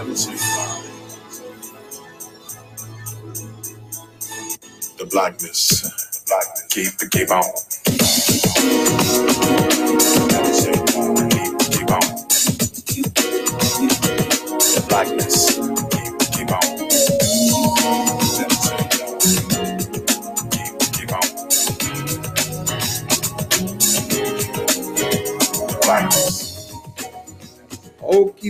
The 0.00 0.16
blackness. 5.10 5.82
The 5.82 6.22
blackness. 6.26 6.68
Keep 6.70 6.98
the 6.98 7.08
keep 7.10 7.30
on. 7.30 7.44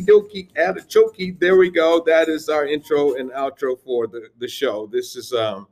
Okie 0.01 0.07
dokie, 0.07 0.59
artichoke. 0.59 1.39
There 1.39 1.57
we 1.57 1.71
go. 1.71 2.03
That 2.05 2.29
is 2.29 2.49
our 2.49 2.67
intro 2.67 3.15
and 3.15 3.31
outro 3.31 3.79
for 3.85 4.07
the, 4.07 4.29
the 4.39 4.49
show. 4.49 4.87
This 4.87 5.17
is 5.17 5.33
um, 5.33 5.67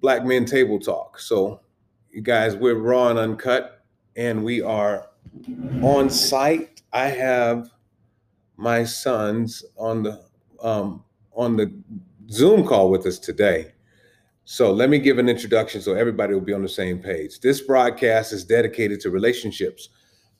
Black 0.00 0.24
Men 0.24 0.44
Table 0.44 0.78
Talk. 0.78 1.18
So, 1.18 1.60
you 2.10 2.22
guys, 2.22 2.56
we're 2.56 2.74
raw 2.74 3.08
and 3.08 3.18
uncut, 3.18 3.84
and 4.16 4.44
we 4.44 4.62
are 4.62 5.08
on 5.82 6.10
site. 6.10 6.82
I 6.92 7.06
have 7.06 7.70
my 8.56 8.84
sons 8.84 9.64
on 9.76 10.02
the 10.02 10.24
um, 10.62 11.04
on 11.34 11.56
the 11.56 11.72
Zoom 12.30 12.66
call 12.66 12.90
with 12.90 13.06
us 13.06 13.18
today. 13.18 13.72
So 14.44 14.72
let 14.72 14.90
me 14.90 14.98
give 14.98 15.18
an 15.18 15.28
introduction 15.28 15.80
so 15.80 15.94
everybody 15.94 16.34
will 16.34 16.40
be 16.40 16.52
on 16.52 16.62
the 16.62 16.68
same 16.68 16.98
page. 16.98 17.40
This 17.40 17.60
broadcast 17.60 18.32
is 18.32 18.44
dedicated 18.44 19.00
to 19.00 19.10
relationships 19.10 19.88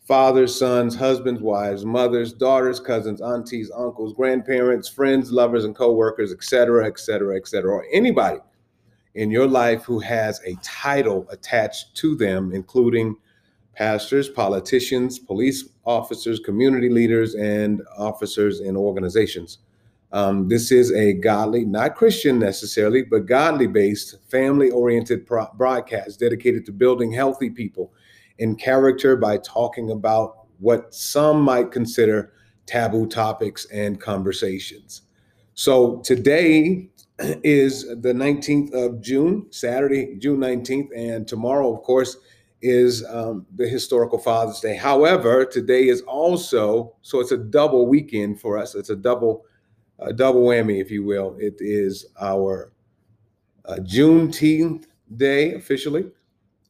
fathers, 0.02 0.58
sons, 0.58 0.96
husbands, 0.96 1.40
wives, 1.40 1.84
mothers, 1.84 2.32
daughters, 2.32 2.80
cousins, 2.80 3.20
aunties, 3.20 3.70
uncles, 3.74 4.12
grandparents, 4.12 4.88
friends, 4.88 5.30
lovers, 5.30 5.64
and 5.64 5.76
coworkers, 5.76 6.32
etc., 6.32 6.86
etc., 6.86 7.36
etc., 7.36 7.70
or 7.70 7.86
anybody 7.92 8.38
in 9.14 9.30
your 9.30 9.46
life 9.46 9.84
who 9.84 10.00
has 10.00 10.40
a 10.44 10.56
title 10.62 11.26
attached 11.30 11.94
to 11.94 12.16
them, 12.16 12.52
including 12.52 13.16
pastors, 13.74 14.28
politicians, 14.28 15.18
police 15.18 15.68
officers, 15.84 16.40
community 16.40 16.88
leaders, 16.88 17.34
and 17.34 17.82
officers 17.96 18.60
in 18.60 18.76
organizations. 18.76 19.58
Um, 20.12 20.48
this 20.48 20.70
is 20.70 20.92
a 20.92 21.14
godly, 21.14 21.64
not 21.64 21.94
Christian 21.94 22.38
necessarily, 22.38 23.02
but 23.02 23.24
godly 23.24 23.66
based, 23.66 24.16
family 24.28 24.70
oriented 24.70 25.26
pro- 25.26 25.48
broadcast 25.54 26.20
dedicated 26.20 26.66
to 26.66 26.72
building 26.72 27.12
healthy 27.12 27.48
people 27.48 27.92
in 28.42 28.56
character 28.56 29.14
by 29.14 29.38
talking 29.38 29.92
about 29.92 30.48
what 30.58 30.92
some 30.92 31.40
might 31.40 31.70
consider 31.70 32.32
taboo 32.66 33.06
topics 33.06 33.66
and 33.66 34.00
conversations. 34.00 35.02
So 35.54 36.00
today 36.00 36.90
is 37.44 37.86
the 37.86 38.12
19th 38.12 38.74
of 38.74 39.00
June, 39.00 39.46
Saturday, 39.50 40.16
June 40.18 40.40
19th, 40.40 40.88
and 40.96 41.26
tomorrow, 41.26 41.72
of 41.72 41.84
course, 41.84 42.16
is 42.62 43.04
um, 43.08 43.46
the 43.54 43.68
historical 43.68 44.18
Father's 44.18 44.58
Day. 44.58 44.74
However, 44.74 45.44
today 45.44 45.86
is 45.86 46.00
also 46.02 46.96
so 47.02 47.20
it's 47.20 47.30
a 47.30 47.38
double 47.38 47.86
weekend 47.86 48.40
for 48.40 48.58
us. 48.58 48.74
It's 48.74 48.90
a 48.90 48.96
double, 48.96 49.44
a 50.00 50.12
double 50.12 50.42
whammy, 50.42 50.80
if 50.80 50.90
you 50.90 51.04
will. 51.04 51.36
It 51.38 51.54
is 51.60 52.06
our 52.20 52.72
uh, 53.66 53.76
Juneteenth 53.76 54.86
day 55.16 55.54
officially, 55.54 56.10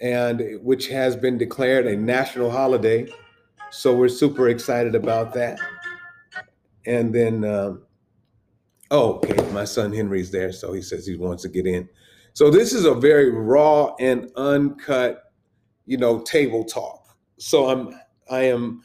and 0.03 0.59
which 0.63 0.89
has 0.89 1.15
been 1.15 1.39
declared 1.39 1.87
a 1.87 1.97
national 1.97 2.51
holiday. 2.51 3.07
So 3.71 3.95
we're 3.97 4.09
super 4.09 4.49
excited 4.49 4.95
about 4.97 5.33
that. 5.35 5.59
And 6.85 7.15
then, 7.15 7.45
um, 7.45 7.85
oh, 8.91 9.15
okay, 9.15 9.51
my 9.53 9.65
son 9.65 9.93
Henry's 9.93 10.33
there, 10.33 10.53
so 10.53 10.73
he 10.73 10.83
says 10.83 11.07
he 11.07 11.17
wants 11.17 11.45
to 11.45 11.49
get 11.49 11.67
in. 11.67 11.89
So 12.35 12.51
this 12.51 12.73
is 12.73 12.85
a 12.85 12.95
very 12.95 13.31
raw 13.31 13.95
and 14.01 14.31
uncut, 14.37 15.33
you 15.87 15.97
know, 15.97 16.21
table 16.23 16.65
talk. 16.65 17.17
So 17.39 17.69
I'm 17.69 17.95
I 18.29 18.43
am 18.45 18.83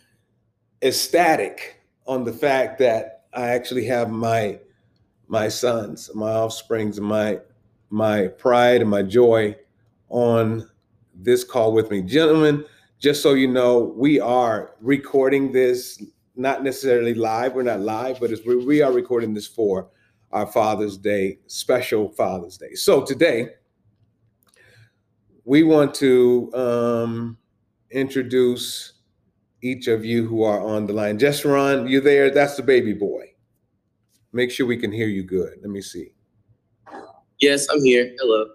ecstatic 0.83 1.81
on 2.05 2.23
the 2.23 2.33
fact 2.33 2.77
that 2.79 3.25
I 3.33 3.47
actually 3.47 3.85
have 3.85 4.11
my 4.11 4.59
my 5.27 5.47
sons, 5.47 6.11
my 6.13 6.31
offsprings, 6.31 6.99
my 6.99 7.39
my 7.89 8.27
pride 8.27 8.81
and 8.81 8.89
my 8.89 9.01
joy 9.01 9.55
on 10.09 10.69
this 11.19 11.43
call 11.43 11.73
with 11.73 11.91
me. 11.91 12.01
Gentlemen, 12.01 12.65
just 12.99 13.21
so 13.21 13.33
you 13.33 13.47
know, 13.47 13.93
we 13.95 14.19
are 14.19 14.75
recording 14.81 15.51
this, 15.51 16.03
not 16.35 16.63
necessarily 16.63 17.13
live. 17.13 17.53
We're 17.53 17.63
not 17.63 17.81
live, 17.81 18.19
but 18.19 18.31
it's, 18.31 18.45
we, 18.45 18.55
we 18.55 18.81
are 18.81 18.91
recording 18.91 19.33
this 19.33 19.47
for 19.47 19.89
our 20.31 20.47
Father's 20.47 20.97
Day, 20.97 21.39
special 21.47 22.09
Father's 22.09 22.57
Day. 22.57 22.73
So 22.73 23.03
today, 23.03 23.49
we 25.45 25.63
want 25.63 25.93
to 25.95 26.51
um, 26.53 27.37
introduce 27.91 28.93
each 29.61 29.87
of 29.87 30.03
you 30.03 30.27
who 30.27 30.43
are 30.43 30.61
on 30.61 30.85
the 30.85 30.93
line. 30.93 31.17
Jeshurun, 31.17 31.89
you 31.89 32.01
there? 32.01 32.29
That's 32.29 32.55
the 32.55 32.63
baby 32.63 32.93
boy. 32.93 33.31
Make 34.33 34.51
sure 34.51 34.65
we 34.65 34.77
can 34.77 34.91
hear 34.91 35.07
you 35.07 35.23
good. 35.23 35.53
Let 35.61 35.69
me 35.69 35.81
see. 35.81 36.13
Yes, 37.39 37.67
I'm 37.69 37.83
here. 37.83 38.13
Hello. 38.19 38.45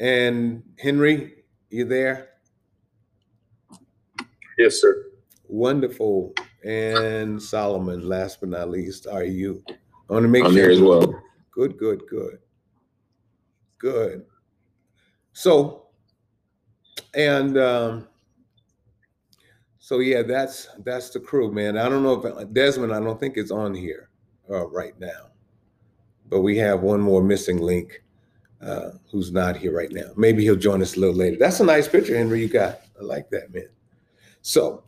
And 0.00 0.62
Henry, 0.78 1.43
you 1.74 1.84
there? 1.84 2.30
Yes, 4.58 4.80
sir. 4.80 5.06
Wonderful. 5.48 6.32
And 6.64 7.42
Solomon, 7.42 8.08
last 8.08 8.40
but 8.40 8.50
not 8.50 8.70
least, 8.70 9.06
are 9.06 9.24
you? 9.24 9.62
I 9.68 10.12
want 10.12 10.22
to 10.22 10.28
make 10.28 10.44
I'm 10.44 10.52
sure. 10.52 10.62
here 10.62 10.70
as 10.70 10.80
well. 10.80 11.22
Good, 11.50 11.76
good, 11.76 12.02
good. 12.08 12.38
Good. 13.78 14.24
So, 15.32 15.88
and 17.14 17.58
um, 17.58 18.08
so 19.78 19.98
yeah, 19.98 20.22
that's 20.22 20.68
that's 20.84 21.10
the 21.10 21.20
crew, 21.20 21.52
man. 21.52 21.76
I 21.76 21.88
don't 21.88 22.02
know 22.02 22.22
if 22.24 22.52
Desmond, 22.52 22.94
I 22.94 23.00
don't 23.00 23.18
think 23.18 23.36
it's 23.36 23.50
on 23.50 23.74
here 23.74 24.10
uh, 24.48 24.66
right 24.68 24.98
now, 24.98 25.32
but 26.30 26.40
we 26.40 26.56
have 26.58 26.80
one 26.80 27.00
more 27.00 27.22
missing 27.22 27.58
link 27.58 28.03
uh, 28.64 28.92
who's 29.10 29.30
not 29.30 29.56
here 29.56 29.76
right 29.76 29.92
now. 29.92 30.10
Maybe 30.16 30.42
he'll 30.42 30.56
join 30.56 30.80
us 30.80 30.96
a 30.96 31.00
little 31.00 31.14
later. 31.14 31.36
That's 31.38 31.60
a 31.60 31.64
nice 31.64 31.86
picture, 31.86 32.16
Henry. 32.16 32.40
You 32.40 32.48
got. 32.48 32.80
I 32.98 33.04
like 33.04 33.28
that, 33.30 33.52
man. 33.52 33.68
So, 34.42 34.84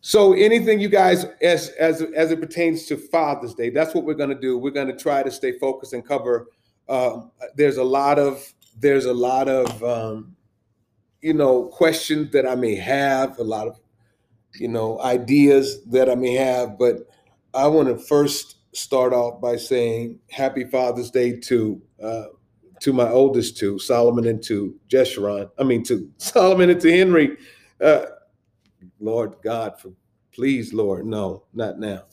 so 0.00 0.32
anything 0.34 0.80
you 0.80 0.88
guys 0.88 1.24
as 1.40 1.70
as 1.70 2.02
as 2.02 2.30
it 2.30 2.40
pertains 2.40 2.86
to 2.86 2.96
Father's 2.96 3.54
Day, 3.54 3.70
that's 3.70 3.94
what 3.94 4.04
we're 4.04 4.14
going 4.14 4.30
to 4.30 4.40
do. 4.40 4.58
We're 4.58 4.70
going 4.70 4.88
to 4.88 4.96
try 4.96 5.22
to 5.22 5.30
stay 5.30 5.58
focused 5.58 5.92
and 5.92 6.06
cover. 6.06 6.48
Um, 6.88 7.30
there's 7.56 7.78
a 7.78 7.84
lot 7.84 8.18
of 8.18 8.52
there's 8.78 9.06
a 9.06 9.14
lot 9.14 9.48
of 9.48 9.82
um, 9.82 10.36
you 11.22 11.34
know 11.34 11.64
questions 11.64 12.32
that 12.32 12.46
I 12.46 12.54
may 12.54 12.74
have, 12.74 13.38
a 13.38 13.44
lot 13.44 13.66
of 13.66 13.80
you 14.54 14.68
know 14.68 15.00
ideas 15.00 15.84
that 15.86 16.10
I 16.10 16.14
may 16.16 16.34
have, 16.34 16.78
but 16.78 17.08
I 17.54 17.66
want 17.66 17.88
to 17.88 17.96
first 17.96 18.56
start 18.72 19.12
off 19.12 19.40
by 19.40 19.56
saying 19.56 20.18
Happy 20.30 20.64
Father's 20.64 21.10
Day 21.10 21.38
to 21.40 21.80
uh, 22.02 22.24
to 22.80 22.92
my 22.92 23.08
oldest 23.08 23.56
two, 23.56 23.78
Solomon 23.78 24.26
and 24.26 24.42
to 24.44 24.74
Jeshurun. 24.88 25.50
I 25.58 25.64
mean 25.64 25.82
to 25.84 26.10
Solomon 26.18 26.70
and 26.70 26.80
to 26.80 26.90
Henry. 26.90 27.36
Uh, 27.80 28.06
Lord 28.98 29.36
God, 29.42 29.78
for 29.78 29.92
please, 30.32 30.72
Lord, 30.72 31.06
no, 31.06 31.44
not 31.54 31.78
now. 31.78 32.04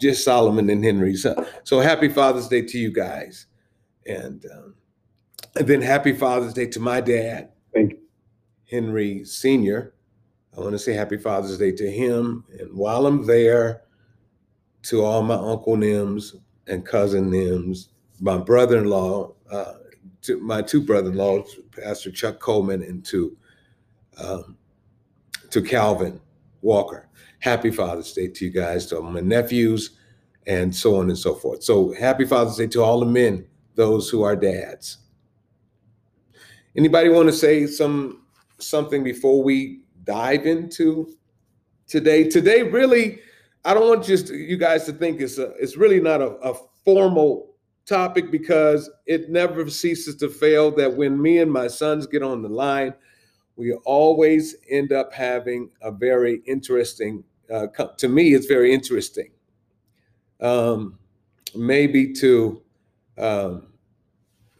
Just 0.00 0.24
Solomon 0.24 0.70
and 0.70 0.84
Henry. 0.84 1.16
So, 1.16 1.46
so 1.64 1.80
happy 1.80 2.08
Father's 2.08 2.48
Day 2.48 2.62
to 2.62 2.78
you 2.78 2.92
guys, 2.92 3.46
and, 4.06 4.44
um, 4.52 4.74
and 5.56 5.66
then 5.66 5.82
happy 5.82 6.12
Father's 6.12 6.54
Day 6.54 6.66
to 6.66 6.80
my 6.80 7.00
dad, 7.00 7.50
Thank 7.74 7.92
you. 7.92 7.98
Henry 8.70 9.24
Senior. 9.24 9.94
I 10.56 10.60
want 10.60 10.72
to 10.72 10.78
say 10.78 10.92
happy 10.92 11.18
Father's 11.18 11.58
Day 11.58 11.72
to 11.72 11.90
him, 11.90 12.44
and 12.58 12.72
while 12.76 13.06
I'm 13.06 13.26
there, 13.26 13.82
to 14.82 15.04
all 15.04 15.22
my 15.22 15.34
uncle 15.34 15.76
Nims 15.76 16.34
and 16.66 16.84
cousin 16.86 17.30
Nims, 17.30 17.88
my 18.20 18.38
brother-in-law, 18.38 19.32
uh, 19.50 19.74
to 20.22 20.40
my 20.40 20.62
two 20.62 20.82
brother-in-laws, 20.82 21.56
Pastor 21.70 22.10
Chuck 22.10 22.40
Coleman, 22.40 22.82
and 22.82 23.04
to 23.06 23.36
um, 24.22 24.56
to 25.50 25.62
Calvin 25.62 26.20
Walker. 26.62 27.08
Happy 27.40 27.70
Father's 27.70 28.12
Day 28.12 28.28
to 28.28 28.44
you 28.44 28.50
guys, 28.50 28.86
to 28.86 29.00
my 29.00 29.20
nephews, 29.20 29.96
and 30.46 30.74
so 30.74 30.96
on 30.96 31.08
and 31.08 31.18
so 31.18 31.34
forth. 31.34 31.62
So 31.62 31.94
happy 31.94 32.24
Father's 32.24 32.56
Day 32.56 32.66
to 32.68 32.82
all 32.82 33.00
the 33.00 33.06
men, 33.06 33.46
those 33.74 34.08
who 34.08 34.22
are 34.22 34.34
dads. 34.34 34.98
Anybody 36.76 37.08
want 37.08 37.28
to 37.28 37.32
say 37.32 37.66
some 37.66 38.22
something 38.58 39.04
before 39.04 39.42
we 39.42 39.82
dive 40.04 40.46
into 40.46 41.14
today? 41.86 42.28
Today, 42.28 42.62
really, 42.62 43.20
I 43.64 43.74
don't 43.74 43.88
want 43.88 44.04
just 44.04 44.30
you 44.30 44.56
guys 44.56 44.84
to 44.86 44.92
think 44.92 45.20
it's 45.20 45.38
a, 45.38 45.52
it's 45.60 45.76
really 45.76 46.00
not 46.00 46.20
a, 46.20 46.30
a 46.38 46.54
formal 46.84 47.47
topic 47.88 48.30
because 48.30 48.90
it 49.06 49.30
never 49.30 49.68
ceases 49.70 50.16
to 50.16 50.28
fail 50.28 50.70
that 50.72 50.96
when 50.96 51.20
me 51.20 51.38
and 51.38 51.50
my 51.50 51.66
sons 51.66 52.06
get 52.06 52.22
on 52.22 52.42
the 52.42 52.48
line, 52.48 52.94
we 53.56 53.72
always 53.84 54.56
end 54.70 54.92
up 54.92 55.12
having 55.12 55.70
a 55.82 55.90
very 55.90 56.42
interesting. 56.46 57.24
Uh, 57.52 57.66
to 57.96 58.08
me, 58.08 58.34
it's 58.34 58.46
very 58.46 58.72
interesting. 58.72 59.30
Um, 60.40 60.98
maybe 61.54 62.12
to 62.14 62.62
um, 63.16 63.66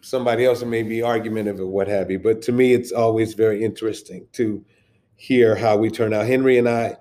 somebody 0.00 0.44
else, 0.44 0.62
it 0.62 0.66
may 0.66 0.82
be 0.82 1.02
argumentative 1.02 1.60
or 1.60 1.66
what 1.66 1.86
have 1.86 2.10
you. 2.10 2.18
But 2.18 2.42
to 2.42 2.52
me, 2.52 2.72
it's 2.72 2.90
always 2.90 3.34
very 3.34 3.62
interesting 3.62 4.26
to 4.32 4.64
hear 5.16 5.54
how 5.54 5.76
we 5.76 5.90
turn 5.90 6.14
out. 6.14 6.26
Henry 6.26 6.58
and 6.58 6.68
I 6.68 6.96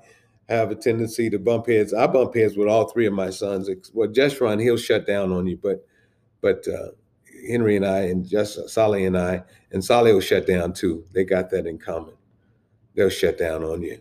have 0.49 0.71
a 0.71 0.75
tendency 0.75 1.29
to 1.29 1.39
bump 1.39 1.67
heads. 1.67 1.93
I 1.93 2.07
bump 2.07 2.35
heads 2.35 2.57
with 2.57 2.67
all 2.67 2.89
three 2.89 3.05
of 3.05 3.13
my 3.13 3.29
sons. 3.29 3.69
Well, 3.93 4.09
Jeshurun, 4.09 4.61
he'll 4.61 4.77
shut 4.77 5.07
down 5.07 5.31
on 5.31 5.47
you, 5.47 5.57
but 5.61 5.85
but 6.41 6.65
uh, 6.67 6.89
Henry 7.47 7.75
and 7.75 7.85
I 7.85 7.99
and 8.01 8.27
just 8.27 8.69
Solly 8.69 9.05
and 9.05 9.17
I 9.17 9.43
and 9.71 9.83
Sally 9.83 10.13
will 10.13 10.21
shut 10.21 10.47
down 10.47 10.73
too. 10.73 11.05
They 11.13 11.23
got 11.23 11.49
that 11.51 11.67
in 11.67 11.77
common. 11.77 12.13
They'll 12.95 13.09
shut 13.09 13.37
down 13.37 13.63
on 13.63 13.81
you. 13.81 13.99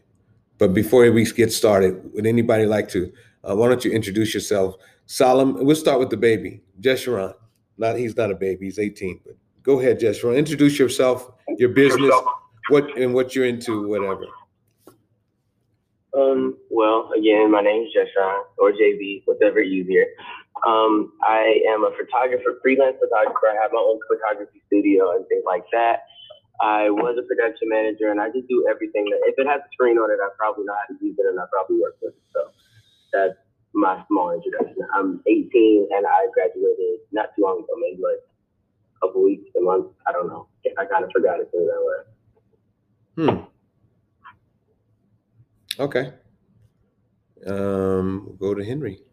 But 0.58 0.72
before 0.72 1.10
we 1.10 1.24
get 1.32 1.52
started, 1.52 2.12
would 2.14 2.26
anybody 2.26 2.66
like 2.66 2.88
to? 2.90 3.12
Uh, 3.44 3.54
why 3.54 3.68
don't 3.68 3.84
you 3.84 3.92
introduce 3.92 4.32
yourself, 4.32 4.76
Solomon? 5.04 5.64
We'll 5.64 5.76
start 5.76 6.00
with 6.00 6.10
the 6.10 6.16
baby, 6.16 6.62
Jeshurun. 6.80 7.34
Not 7.78 7.98
he's 7.98 8.16
not 8.16 8.30
a 8.30 8.34
baby. 8.34 8.66
He's 8.66 8.78
18. 8.78 9.20
But 9.24 9.36
go 9.62 9.80
ahead, 9.80 10.00
Jeshurun. 10.00 10.36
Introduce 10.36 10.78
yourself, 10.78 11.30
your 11.58 11.68
business, 11.70 12.14
what 12.70 12.96
and 12.96 13.12
what 13.12 13.34
you're 13.34 13.44
into, 13.44 13.86
whatever. 13.86 14.24
Um, 16.16 16.56
well, 16.70 17.10
again, 17.16 17.50
my 17.50 17.60
name 17.60 17.82
is 17.82 17.94
Jeshurun 17.94 18.40
or 18.56 18.72
JB, 18.72 19.22
whatever 19.26 19.60
easier. 19.60 20.06
Um, 20.64 21.12
I 21.22 21.60
am 21.68 21.84
a 21.84 21.92
photographer, 21.92 22.56
freelance 22.62 22.96
photographer. 22.96 23.52
I 23.52 23.60
have 23.60 23.72
my 23.72 23.82
own 23.82 24.00
photography 24.08 24.62
studio 24.66 25.12
and 25.12 25.26
things 25.28 25.44
like 25.44 25.64
that. 25.72 26.08
I 26.60 26.88
was 26.88 27.20
a 27.20 27.26
production 27.28 27.68
manager, 27.68 28.08
and 28.08 28.20
I 28.20 28.32
just 28.32 28.48
do 28.48 28.64
everything. 28.70 29.04
That, 29.12 29.20
if 29.28 29.34
it 29.36 29.46
has 29.46 29.60
a 29.60 29.70
screen 29.72 29.98
on 29.98 30.10
it, 30.10 30.16
I 30.16 30.32
probably 30.38 30.64
know 30.64 30.72
how 30.72 30.88
to 30.88 30.96
use 31.04 31.16
it, 31.18 31.26
and 31.28 31.38
I 31.38 31.44
probably 31.52 31.76
work 31.76 31.96
with 32.00 32.14
it. 32.14 32.24
So 32.32 32.48
that's 33.12 33.36
my 33.74 34.02
small 34.08 34.32
introduction. 34.32 34.80
I'm 34.94 35.20
18, 35.26 35.88
and 35.92 36.06
I 36.06 36.26
graduated 36.32 37.04
not 37.12 37.36
too 37.36 37.42
long 37.44 37.58
ago, 37.60 37.76
maybe 37.76 38.00
like 38.00 38.24
a 38.96 39.06
couple 39.06 39.22
weeks, 39.22 39.50
a 39.56 39.60
month. 39.60 39.92
I 40.08 40.12
don't 40.12 40.28
know. 40.28 40.48
I 40.78 40.86
kind 40.86 41.04
of 41.04 41.10
forgot 41.12 41.40
it 41.40 41.52
that 41.52 41.82
way. 41.84 42.00
Hmm. 43.16 43.44
Okay. 45.78 46.12
Um, 47.46 48.36
go 48.40 48.54
to 48.54 48.64
Henry. 48.64 49.05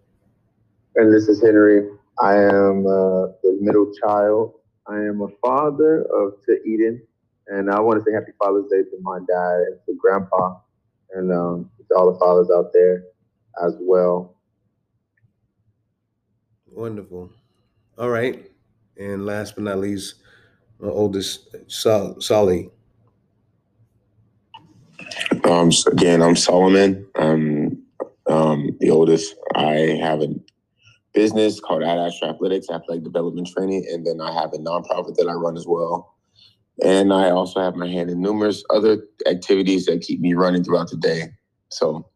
And 0.96 1.14
this 1.14 1.28
is 1.28 1.42
Henry. 1.42 1.90
I 2.22 2.36
am 2.36 2.86
uh, 2.86 3.28
the 3.44 3.58
middle 3.60 3.92
child. 4.04 4.54
I 4.88 4.98
am 4.98 5.22
a 5.22 5.28
father 5.44 6.04
of 6.04 6.34
to 6.46 6.62
Eden, 6.66 7.02
and 7.48 7.72
I 7.72 7.80
want 7.80 8.00
to 8.00 8.06
say 8.06 8.14
Happy 8.14 8.34
Father's 8.44 8.70
Day 8.70 8.84
to 8.84 8.98
my 9.02 9.20
dad 9.28 9.56
and 9.68 9.80
to 9.88 9.96
Grandpa, 10.00 10.58
and 11.16 11.32
um, 11.32 11.72
to 11.90 11.96
all 11.96 12.12
the 12.14 12.20
fathers 12.20 12.50
out 12.56 12.72
there 12.74 13.06
as 13.66 13.76
well. 13.80 14.36
Wonderful. 16.72 17.32
All 17.98 18.10
right. 18.10 18.50
And 18.98 19.26
last 19.26 19.56
but 19.56 19.64
not 19.64 19.80
least, 19.80 20.16
my 20.80 20.90
oldest, 20.90 21.56
Sol- 21.68 22.22
Solly. 22.22 22.70
Um, 25.46 25.72
so 25.72 25.92
again, 25.92 26.22
I'm 26.22 26.36
Solomon. 26.36 27.08
I'm 27.16 27.84
um, 28.28 28.78
the 28.80 28.92
oldest. 28.92 29.36
I 29.56 29.98
have 30.02 30.22
a 30.22 30.28
business 31.14 31.60
called 31.60 31.84
Ad 31.84 32.00
Astra 32.00 32.30
Athletics, 32.30 32.70
athletic 32.70 33.04
development 33.04 33.48
training, 33.48 33.86
and 33.92 34.06
then 34.06 34.22
I 34.22 34.34
have 34.34 34.54
a 34.54 34.58
nonprofit 34.58 35.16
that 35.16 35.28
I 35.30 35.34
run 35.34 35.58
as 35.58 35.66
well. 35.68 36.16
And 36.84 37.14
I 37.14 37.30
also 37.30 37.62
have 37.62 37.76
my 37.76 37.88
hand 37.88 38.10
in 38.10 38.22
numerous 38.22 38.64
other 38.70 39.04
activities 39.28 39.86
that 39.86 40.02
keep 40.02 40.20
me 40.20 40.34
running 40.34 40.64
throughout 40.64 40.90
the 40.90 40.98
day. 40.98 41.30
So, 41.70 42.10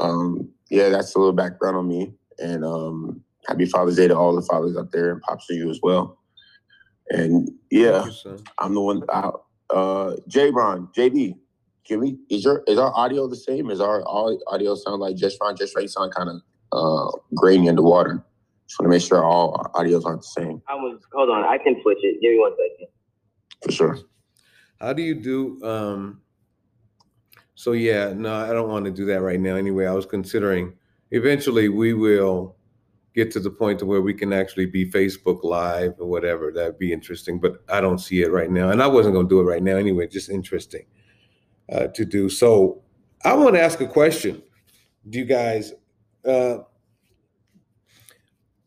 um, 0.00 0.48
yeah, 0.70 0.88
that's 0.88 1.14
a 1.14 1.18
little 1.18 1.34
background 1.34 1.76
on 1.76 1.88
me. 1.88 2.14
And 2.38 2.64
um, 2.64 3.22
happy 3.46 3.66
Father's 3.66 3.96
Day 3.96 4.08
to 4.08 4.16
all 4.16 4.34
the 4.34 4.42
fathers 4.42 4.76
out 4.76 4.92
there, 4.92 5.12
and 5.12 5.20
pops 5.22 5.46
to 5.48 5.54
you 5.54 5.70
as 5.70 5.80
well. 5.82 6.18
And 7.10 7.50
yeah, 7.70 8.06
you. 8.24 8.38
I'm 8.58 8.74
the 8.74 8.80
one. 8.80 9.02
Uh, 9.08 9.32
uh, 9.70 10.16
J. 10.26 10.50
Ron, 10.50 10.88
JB, 10.96 11.34
can 11.86 12.00
we? 12.00 12.18
Is 12.30 12.44
your 12.44 12.62
is 12.66 12.78
our 12.78 12.94
audio 12.94 13.26
the 13.26 13.36
same? 13.36 13.70
Is 13.70 13.80
our 13.80 14.02
au- 14.06 14.40
audio 14.46 14.74
sound 14.74 15.00
like 15.00 15.16
just 15.16 15.38
Ron? 15.40 15.56
Just 15.56 15.74
right 15.76 15.88
sound 15.88 16.14
kind 16.14 16.30
of 16.30 16.42
uh 16.72 17.10
grainy 17.34 17.68
underwater. 17.68 18.24
Just 18.68 18.78
want 18.78 18.92
to 18.92 18.96
make 18.96 19.02
sure 19.02 19.24
all 19.24 19.54
our 19.74 19.82
audios 19.82 20.04
aren't 20.04 20.20
the 20.20 20.28
same 20.28 20.60
I 20.68 20.74
was, 20.74 21.00
hold 21.12 21.30
on, 21.30 21.42
I 21.42 21.56
can 21.56 21.80
switch 21.82 21.98
it. 22.02 22.20
Give 22.20 22.32
me 22.32 22.38
one 22.38 22.52
second. 22.52 22.88
for 23.64 23.72
sure. 23.72 23.98
How 24.78 24.92
do 24.92 25.02
you 25.02 25.14
do? 25.14 25.58
Um, 25.64 26.20
so 27.54 27.72
yeah, 27.72 28.12
no, 28.14 28.32
I 28.34 28.52
don't 28.52 28.68
want 28.68 28.84
to 28.84 28.90
do 28.90 29.04
that 29.06 29.22
right 29.22 29.40
now. 29.40 29.56
Anyway, 29.56 29.86
I 29.86 29.92
was 29.92 30.06
considering 30.06 30.74
eventually 31.10 31.68
we 31.70 31.94
will 31.94 32.56
get 33.14 33.30
to 33.32 33.40
the 33.40 33.50
point 33.50 33.78
to 33.80 33.86
where 33.86 34.02
we 34.02 34.14
can 34.14 34.32
actually 34.32 34.66
be 34.66 34.88
Facebook 34.88 35.42
Live 35.42 35.94
or 35.98 36.06
whatever. 36.06 36.52
That'd 36.52 36.78
be 36.78 36.92
interesting, 36.92 37.40
but 37.40 37.64
I 37.68 37.80
don't 37.80 37.98
see 37.98 38.22
it 38.22 38.30
right 38.30 38.50
now, 38.50 38.68
and 38.70 38.82
I 38.82 38.86
wasn't 38.86 39.14
going 39.14 39.26
to 39.26 39.34
do 39.34 39.40
it 39.40 39.44
right 39.44 39.62
now 39.62 39.76
anyway. 39.76 40.06
Just 40.06 40.28
interesting 40.28 40.84
uh, 41.72 41.88
to 41.88 42.04
do. 42.04 42.28
So 42.28 42.82
I 43.24 43.34
want 43.34 43.54
to 43.56 43.62
ask 43.62 43.80
a 43.80 43.88
question. 43.88 44.42
Do 45.08 45.18
you 45.18 45.24
guys? 45.24 45.72
Uh, 46.24 46.58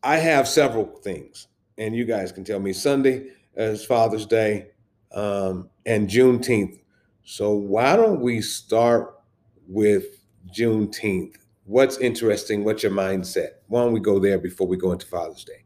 I 0.02 0.16
have 0.16 0.48
several 0.48 0.84
things, 0.84 1.48
and 1.78 1.94
you 1.94 2.04
guys 2.04 2.32
can 2.32 2.44
tell 2.44 2.58
me. 2.58 2.72
Sunday 2.72 3.28
is 3.56 3.84
Father's 3.84 4.26
Day 4.26 4.68
um, 5.12 5.68
and 5.86 6.08
Juneteenth. 6.08 6.80
So 7.24 7.52
why 7.52 7.96
don't 7.96 8.20
we 8.20 8.40
start 8.40 9.20
with 9.68 10.04
Juneteenth? 10.52 11.36
What's 11.64 11.98
interesting? 11.98 12.64
What's 12.64 12.82
your 12.82 12.92
mindset? 12.92 13.50
Why 13.68 13.84
don't 13.84 13.92
we 13.92 14.00
go 14.00 14.18
there 14.18 14.38
before 14.38 14.66
we 14.66 14.76
go 14.76 14.92
into 14.92 15.06
Father's 15.06 15.44
Day? 15.44 15.64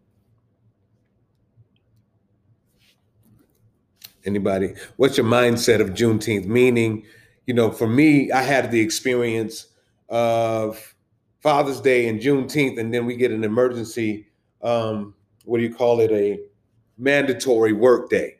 Anybody? 4.26 4.74
What's 4.96 5.16
your 5.16 5.26
mindset 5.26 5.80
of 5.80 5.90
Juneteenth? 5.90 6.46
Meaning, 6.46 7.06
you 7.46 7.54
know, 7.54 7.70
for 7.70 7.86
me, 7.86 8.30
I 8.32 8.42
had 8.42 8.70
the 8.70 8.80
experience 8.80 9.68
of 10.08 10.95
Father's 11.46 11.80
Day 11.80 12.08
and 12.08 12.20
Juneteenth, 12.20 12.76
and 12.76 12.92
then 12.92 13.06
we 13.06 13.14
get 13.14 13.30
an 13.30 13.44
emergency. 13.44 14.26
Um, 14.62 15.14
what 15.44 15.58
do 15.58 15.62
you 15.62 15.72
call 15.72 16.00
it? 16.00 16.10
A 16.10 16.40
mandatory 16.98 17.72
work 17.72 18.10
day 18.10 18.36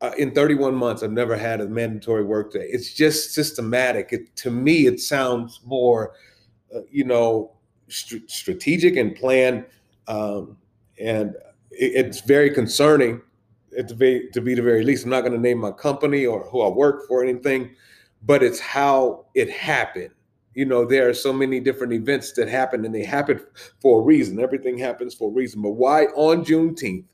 uh, 0.00 0.12
in 0.18 0.30
31 0.32 0.74
months 0.74 1.02
i've 1.02 1.10
never 1.10 1.36
had 1.36 1.60
a 1.60 1.66
mandatory 1.66 2.24
work 2.24 2.52
day. 2.52 2.66
it's 2.70 2.92
just 2.92 3.32
systematic 3.32 4.12
it, 4.12 4.34
to 4.36 4.50
me 4.50 4.86
it 4.86 5.00
sounds 5.00 5.60
more 5.64 6.12
uh, 6.74 6.80
you 6.90 7.04
know 7.04 7.52
str- 7.88 8.26
strategic 8.26 8.96
and 8.96 9.16
planned 9.16 9.64
um, 10.08 10.56
and 11.00 11.34
it, 11.70 12.06
it's 12.06 12.20
very 12.20 12.50
concerning 12.50 13.20
the 13.70 13.94
very, 13.94 14.28
to 14.32 14.40
be 14.40 14.54
the 14.54 14.62
very 14.62 14.84
least 14.84 15.04
i'm 15.04 15.10
not 15.10 15.22
going 15.22 15.32
to 15.32 15.40
name 15.40 15.58
my 15.58 15.70
company 15.70 16.26
or 16.26 16.44
who 16.50 16.60
i 16.60 16.68
work 16.68 17.06
for 17.08 17.20
or 17.20 17.24
anything 17.24 17.74
but 18.22 18.42
it's 18.42 18.60
how 18.60 19.24
it 19.34 19.50
happened 19.50 20.10
you 20.56 20.64
know 20.64 20.84
there 20.84 21.08
are 21.08 21.14
so 21.14 21.32
many 21.32 21.60
different 21.60 21.92
events 21.92 22.32
that 22.32 22.48
happen 22.48 22.84
and 22.84 22.92
they 22.92 23.04
happen 23.04 23.40
for 23.80 24.00
a 24.00 24.04
reason 24.04 24.40
everything 24.40 24.76
happens 24.76 25.14
for 25.14 25.30
a 25.30 25.32
reason 25.32 25.62
but 25.62 25.70
why 25.70 26.06
on 26.16 26.44
juneteenth 26.44 27.04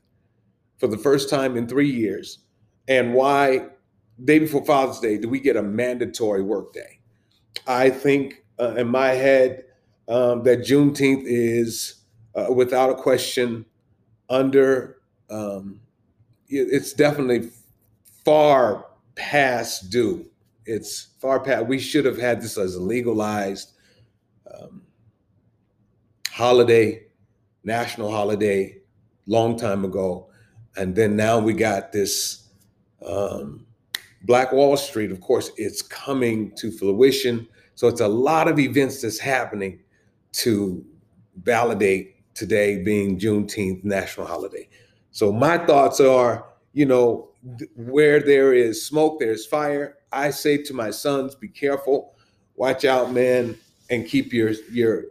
for 0.79 0.87
the 0.87 0.97
first 0.97 1.29
time 1.29 1.55
in 1.55 1.67
three 1.67 1.89
years 1.89 2.39
and 2.87 3.13
why 3.13 3.67
day 4.23 4.39
before 4.39 4.65
Father's 4.65 4.99
Day 4.99 5.17
do 5.17 5.29
we 5.29 5.39
get 5.39 5.55
a 5.55 5.63
mandatory 5.63 6.41
work 6.41 6.73
day? 6.73 6.99
I 7.67 7.89
think 7.89 8.43
uh, 8.59 8.75
in 8.75 8.87
my 8.87 9.09
head 9.09 9.63
um, 10.07 10.43
that 10.43 10.59
Juneteenth 10.59 11.23
is 11.25 11.95
uh, 12.35 12.51
without 12.53 12.89
a 12.89 12.95
question 12.95 13.65
under. 14.29 14.97
Um, 15.29 15.79
it's 16.49 16.93
definitely 16.93 17.49
far 18.25 18.85
past 19.15 19.89
due. 19.89 20.29
It's 20.65 21.09
far 21.19 21.39
past. 21.39 21.65
We 21.65 21.79
should 21.79 22.05
have 22.05 22.17
had 22.17 22.41
this 22.41 22.57
as 22.57 22.75
a 22.75 22.81
legalized 22.81 23.73
um, 24.53 24.83
holiday, 26.29 27.07
national 27.63 28.11
holiday, 28.11 28.77
long 29.27 29.57
time 29.57 29.85
ago, 29.85 30.29
and 30.75 30.95
then 30.95 31.15
now 31.15 31.39
we 31.39 31.53
got 31.53 31.91
this 31.91 32.49
um, 33.05 33.65
Black 34.23 34.51
Wall 34.53 34.77
Street, 34.77 35.11
of 35.11 35.19
course, 35.19 35.51
it's 35.57 35.81
coming 35.81 36.51
to 36.55 36.71
fruition. 36.71 37.47
So 37.75 37.87
it's 37.87 38.01
a 38.01 38.07
lot 38.07 38.47
of 38.47 38.57
events 38.59 39.01
that's 39.01 39.19
happening 39.19 39.79
to 40.33 40.83
validate 41.43 42.15
today 42.33 42.83
being 42.83 43.19
Juneteenth 43.19 43.83
national 43.83 44.27
holiday. 44.27 44.69
So 45.11 45.31
my 45.31 45.57
thoughts 45.57 45.99
are, 45.99 46.45
you 46.73 46.85
know, 46.85 47.29
where 47.75 48.21
there 48.21 48.53
is 48.53 48.85
smoke, 48.85 49.19
there's 49.19 49.45
fire. 49.45 49.97
I 50.13 50.31
say 50.31 50.57
to 50.63 50.73
my 50.73 50.91
sons, 50.91 51.35
be 51.35 51.47
careful, 51.47 52.15
watch 52.55 52.85
out, 52.85 53.11
man, 53.11 53.57
and 53.89 54.07
keep 54.07 54.33
your 54.33 54.51
your 54.71 55.05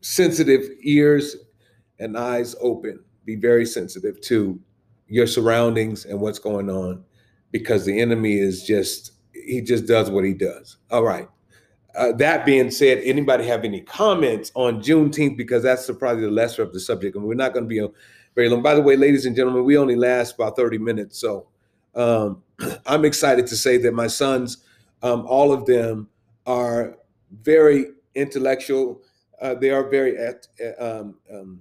sensitive 0.00 0.68
ears 0.82 1.36
and 1.98 2.16
eyes 2.16 2.56
open. 2.60 3.02
Be 3.24 3.36
very 3.36 3.66
sensitive 3.66 4.20
to 4.22 4.58
your 5.08 5.26
surroundings 5.26 6.04
and 6.04 6.20
what's 6.20 6.38
going 6.38 6.70
on 6.70 7.04
because 7.52 7.84
the 7.84 8.00
enemy 8.00 8.38
is 8.38 8.64
just 8.64 9.12
he 9.32 9.60
just 9.60 9.86
does 9.86 10.10
what 10.10 10.24
he 10.24 10.32
does 10.34 10.76
all 10.90 11.02
right 11.02 11.28
uh, 11.96 12.12
that 12.12 12.46
being 12.46 12.70
said, 12.70 12.98
anybody 12.98 13.44
have 13.46 13.64
any 13.64 13.80
comments 13.80 14.52
on 14.54 14.80
Juneteenth? 14.80 15.36
Because 15.36 15.62
that's 15.62 15.90
probably 15.98 16.22
the 16.22 16.30
lesser 16.30 16.62
of 16.62 16.72
the 16.72 16.80
subject, 16.80 17.16
and 17.16 17.24
we're 17.24 17.34
not 17.34 17.52
going 17.52 17.64
to 17.64 17.68
be 17.68 17.84
very 18.34 18.48
long. 18.48 18.62
By 18.62 18.74
the 18.74 18.80
way, 18.80 18.96
ladies 18.96 19.26
and 19.26 19.34
gentlemen, 19.34 19.64
we 19.64 19.76
only 19.76 19.96
last 19.96 20.34
about 20.34 20.56
30 20.56 20.78
minutes. 20.78 21.18
So 21.18 21.48
um, 21.94 22.42
I'm 22.86 23.04
excited 23.04 23.46
to 23.48 23.56
say 23.56 23.76
that 23.78 23.94
my 23.94 24.06
sons, 24.06 24.64
um, 25.02 25.24
all 25.26 25.52
of 25.52 25.66
them, 25.66 26.08
are 26.46 26.96
very 27.42 27.86
intellectual. 28.14 29.02
Uh, 29.40 29.54
they 29.54 29.70
are 29.70 29.88
very 29.88 30.18
um, 30.78 31.16
um, 31.32 31.60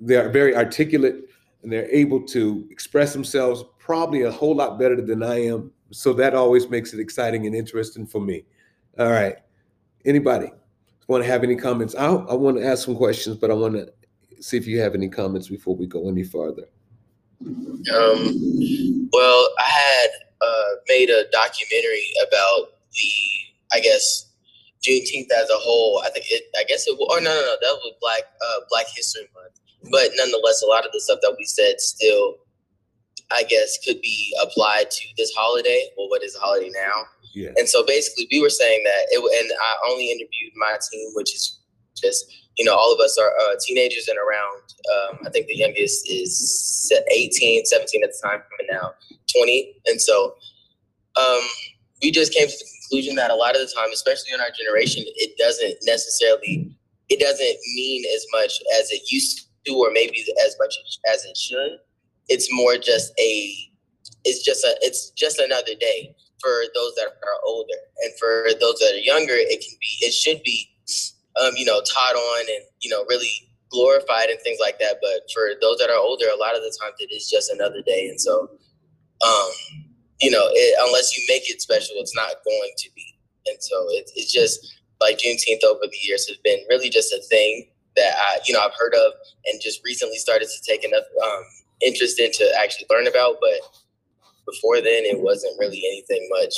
they 0.00 0.16
are 0.16 0.30
very 0.30 0.56
articulate, 0.56 1.28
and 1.62 1.70
they're 1.70 1.90
able 1.90 2.22
to 2.22 2.66
express 2.70 3.12
themselves 3.12 3.64
probably 3.78 4.22
a 4.22 4.30
whole 4.30 4.54
lot 4.54 4.78
better 4.78 5.00
than 5.00 5.22
I 5.22 5.44
am. 5.44 5.70
So 5.90 6.12
that 6.14 6.34
always 6.34 6.68
makes 6.70 6.94
it 6.94 7.00
exciting 7.00 7.46
and 7.46 7.54
interesting 7.54 8.06
for 8.06 8.20
me. 8.20 8.44
All 8.98 9.10
right. 9.10 9.36
Anybody 10.04 10.50
want 11.10 11.24
to 11.24 11.28
have 11.28 11.42
any 11.42 11.56
comments? 11.56 11.96
I, 11.96 12.06
I 12.06 12.34
want 12.34 12.56
to 12.58 12.64
ask 12.64 12.84
some 12.84 12.96
questions, 12.96 13.36
but 13.36 13.50
I 13.50 13.54
want 13.54 13.74
to 13.74 13.92
see 14.40 14.56
if 14.56 14.66
you 14.66 14.80
have 14.80 14.94
any 14.94 15.08
comments 15.08 15.48
before 15.48 15.74
we 15.74 15.86
go 15.86 16.08
any 16.08 16.22
further. 16.22 16.68
Um, 17.40 19.08
well, 19.12 19.48
I 19.58 19.64
had 19.64 20.08
uh, 20.40 20.70
made 20.88 21.10
a 21.10 21.24
documentary 21.32 22.06
about 22.26 22.72
the, 22.92 23.10
I 23.72 23.80
guess, 23.80 24.26
Juneteenth 24.82 25.30
as 25.36 25.48
a 25.50 25.58
whole. 25.58 26.02
I 26.04 26.10
think 26.10 26.26
it. 26.30 26.44
I 26.56 26.64
guess 26.64 26.86
it. 26.86 26.96
Or 26.98 27.20
no, 27.20 27.30
no, 27.30 27.40
no. 27.40 27.56
That 27.60 27.78
was 27.82 27.94
Black 28.00 28.22
uh, 28.40 28.60
Black 28.70 28.86
History 28.94 29.28
Month. 29.34 29.60
But 29.90 30.10
nonetheless, 30.14 30.62
a 30.62 30.66
lot 30.66 30.84
of 30.86 30.92
the 30.92 31.00
stuff 31.00 31.20
that 31.22 31.34
we 31.38 31.44
said 31.44 31.80
still, 31.80 32.36
I 33.30 33.44
guess, 33.44 33.78
could 33.84 34.00
be 34.00 34.34
applied 34.42 34.90
to 34.90 35.08
this 35.16 35.32
holiday. 35.36 35.88
Well, 35.96 36.08
what 36.08 36.22
is 36.22 36.36
a 36.36 36.38
holiday 36.38 36.70
now? 36.72 37.04
Yeah. 37.34 37.50
And 37.56 37.68
so 37.68 37.84
basically, 37.86 38.28
we 38.30 38.40
were 38.40 38.50
saying 38.50 38.82
that 38.84 39.06
it. 39.10 39.18
And 39.18 39.50
I 39.60 39.90
only 39.90 40.10
interviewed 40.10 40.52
my 40.56 40.76
team, 40.90 41.10
which 41.14 41.34
is 41.34 41.60
just 41.96 42.24
you 42.56 42.64
know 42.64 42.74
all 42.74 42.92
of 42.92 43.00
us 43.00 43.16
are 43.18 43.32
uh, 43.42 43.54
teenagers 43.64 44.08
and 44.08 44.18
around. 44.18 44.62
Um, 44.92 45.26
I 45.26 45.30
think 45.30 45.46
the 45.46 45.56
youngest 45.56 46.10
is 46.10 46.92
18, 47.12 47.64
17 47.64 48.04
at 48.04 48.10
the 48.10 48.28
time, 48.28 48.42
and 48.58 48.68
now 48.70 48.92
20. 49.36 49.74
And 49.86 50.00
so 50.00 50.34
um, 51.16 51.40
we 52.02 52.10
just 52.10 52.32
came 52.32 52.48
to 52.48 52.52
the 52.52 52.64
conclusion 52.80 53.16
that 53.16 53.30
a 53.30 53.34
lot 53.34 53.54
of 53.54 53.60
the 53.60 53.72
time, 53.74 53.90
especially 53.92 54.32
in 54.32 54.40
our 54.40 54.50
generation, 54.56 55.04
it 55.06 55.36
doesn't 55.38 55.76
necessarily 55.84 56.74
it 57.08 57.18
doesn't 57.18 57.56
mean 57.74 58.04
as 58.14 58.24
much 58.32 58.60
as 58.78 58.90
it 58.92 59.02
used 59.10 59.48
to, 59.66 59.74
or 59.74 59.90
maybe 59.92 60.24
as 60.44 60.56
much 60.60 60.74
as 61.12 61.24
it 61.24 61.36
should. 61.36 61.78
It's 62.28 62.48
more 62.52 62.76
just 62.76 63.12
a 63.18 63.54
it's 64.24 64.44
just 64.44 64.64
a 64.64 64.76
it's 64.80 65.10
just 65.10 65.38
another 65.38 65.74
day 65.78 66.14
for 66.40 66.62
those 66.74 66.94
that 66.94 67.06
are 67.06 67.40
older, 67.46 67.74
and 68.02 68.12
for 68.18 68.46
those 68.60 68.78
that 68.78 68.94
are 68.94 69.04
younger, 69.04 69.34
it 69.34 69.60
can 69.60 69.76
be 69.80 70.06
it 70.06 70.12
should 70.12 70.42
be 70.42 70.68
um, 71.40 71.52
you 71.56 71.64
know 71.64 71.80
taught 71.82 72.14
on 72.14 72.40
and 72.40 72.64
you 72.80 72.90
know 72.90 73.04
really 73.08 73.30
glorified 73.70 74.28
and 74.28 74.40
things 74.40 74.58
like 74.60 74.78
that. 74.80 74.96
But 75.00 75.30
for 75.32 75.50
those 75.60 75.78
that 75.78 75.90
are 75.90 75.98
older, 75.98 76.26
a 76.26 76.38
lot 76.38 76.56
of 76.56 76.62
the 76.62 76.74
times 76.80 76.96
it 76.98 77.12
is 77.14 77.28
just 77.28 77.50
another 77.50 77.82
day, 77.82 78.08
and 78.08 78.20
so 78.20 78.50
um, 79.24 79.50
you 80.20 80.30
know 80.30 80.46
it, 80.50 80.76
unless 80.86 81.16
you 81.16 81.24
make 81.28 81.50
it 81.50 81.60
special, 81.60 81.96
it's 81.98 82.14
not 82.14 82.34
going 82.44 82.72
to 82.78 82.90
be. 82.94 83.06
And 83.46 83.56
so 83.60 83.86
it, 83.90 84.10
it's 84.16 84.32
just 84.32 84.78
like 85.00 85.18
Juneteenth 85.18 85.64
over 85.64 85.80
the 85.82 85.98
years 86.02 86.28
has 86.28 86.36
been 86.44 86.58
really 86.68 86.90
just 86.90 87.12
a 87.12 87.22
thing 87.28 87.68
that 87.96 88.14
I 88.16 88.38
you 88.46 88.54
know 88.54 88.60
I've 88.60 88.76
heard 88.78 88.94
of 88.94 89.12
and 89.46 89.60
just 89.60 89.84
recently 89.84 90.16
started 90.16 90.48
to 90.48 90.70
take 90.70 90.84
enough 90.84 91.04
um, 91.24 91.42
interest 91.80 92.20
in 92.20 92.30
to 92.32 92.52
actually 92.58 92.86
learn 92.90 93.06
about, 93.06 93.36
but 93.40 93.60
before 94.46 94.76
then 94.76 95.04
it 95.04 95.20
wasn't 95.20 95.58
really 95.58 95.82
anything 95.86 96.28
much. 96.30 96.54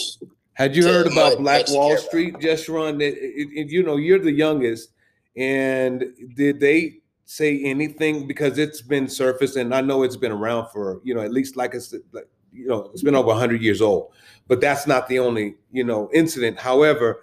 Had 0.54 0.76
you 0.76 0.84
heard 0.84 1.06
about 1.06 1.38
Black 1.38 1.66
Wall. 1.68 1.96
Street, 1.96 2.38
just 2.40 2.68
run? 2.68 3.00
It, 3.00 3.14
it, 3.16 3.48
it- 3.52 3.70
you 3.70 3.82
know, 3.82 3.96
you're 3.96 4.18
the 4.18 4.32
youngest, 4.32 4.90
and 5.36 6.04
did 6.36 6.60
they 6.60 6.98
say 7.24 7.62
anything? 7.64 8.26
Because 8.26 8.58
it's 8.58 8.82
been 8.82 9.08
surfaced, 9.08 9.56
and 9.56 9.74
I 9.74 9.80
know 9.80 10.02
it's 10.02 10.16
been 10.16 10.32
around 10.32 10.68
for 10.70 11.00
you 11.04 11.14
know 11.14 11.22
at 11.22 11.32
least 11.32 11.56
like 11.56 11.74
I 11.74 11.78
said, 11.78 12.00
like, 12.12 12.28
you 12.52 12.66
know, 12.66 12.90
it's 12.92 13.02
been 13.02 13.14
over 13.14 13.32
hundred 13.34 13.62
years 13.62 13.80
old. 13.80 14.12
But 14.48 14.60
that's 14.60 14.86
not 14.86 15.08
the 15.08 15.18
only 15.18 15.56
you 15.72 15.84
know 15.84 16.10
incident. 16.12 16.58
However, 16.58 17.22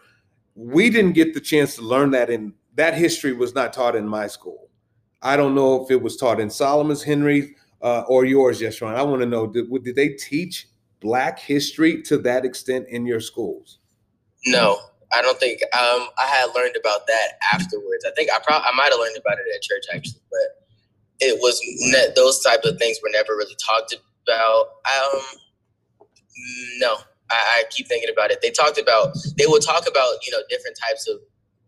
we 0.55 0.89
didn't 0.89 1.13
get 1.13 1.33
the 1.33 1.39
chance 1.41 1.75
to 1.75 1.81
learn 1.83 2.12
that, 2.12 2.29
and 2.29 2.53
that 2.75 2.95
history 2.95 3.33
was 3.33 3.53
not 3.53 3.74
taught 3.74 3.95
in 3.95 4.07
my 4.07 4.25
school. 4.27 4.69
I 5.21 5.38
don't 5.38 5.53
know 5.53 5.83
if 5.83 5.91
it 5.91 6.01
was 6.01 6.17
taught 6.17 6.39
in 6.39 6.50
Solomon's 6.50 7.03
Henry 7.03 7.55
uh, 7.81 8.01
or 8.07 8.25
yours, 8.25 8.62
Yeshwan. 8.62 8.95
I 8.95 9.03
want 9.03 9.21
to 9.21 9.25
know 9.27 9.45
did, 9.48 9.69
did 9.83 9.95
they 9.95 10.09
teach 10.09 10.67
Black 11.01 11.39
history 11.39 12.01
to 12.03 12.17
that 12.19 12.45
extent 12.45 12.87
in 12.89 13.05
your 13.05 13.21
schools? 13.21 13.79
No, 14.45 14.79
I 15.13 15.21
don't 15.21 15.39
think. 15.39 15.61
Um, 15.73 16.07
I 16.17 16.25
had 16.27 16.53
learned 16.55 16.75
about 16.77 17.07
that 17.07 17.33
afterwards. 17.53 18.05
I 18.05 18.11
think 18.15 18.29
I 18.31 18.39
probably 18.39 18.67
I 18.67 18.75
might 18.75 18.91
have 18.91 18.99
learned 18.99 19.17
about 19.17 19.37
it 19.39 19.53
at 19.53 19.61
church 19.61 19.85
actually, 19.93 20.21
but 20.29 20.65
it 21.19 21.39
was 21.41 21.59
ne- 21.91 22.13
those 22.15 22.41
type 22.41 22.61
of 22.63 22.77
things 22.77 22.99
were 23.01 23.09
never 23.11 23.35
really 23.35 23.55
talked 23.65 23.93
about. 23.93 24.65
Um, 24.85 25.21
no, 26.79 26.97
I, 27.31 27.59
I 27.59 27.63
keep 27.69 27.87
thinking 27.87 28.09
about 28.09 28.31
it. 28.31 28.41
They 28.41 28.51
talked 28.51 28.77
about 28.77 29.15
they 29.37 29.47
would 29.47 29.61
talk 29.61 29.87
about 29.87 30.25
you 30.25 30.31
know 30.31 30.39
different 30.49 30.77
types 30.87 31.07
of 31.07 31.17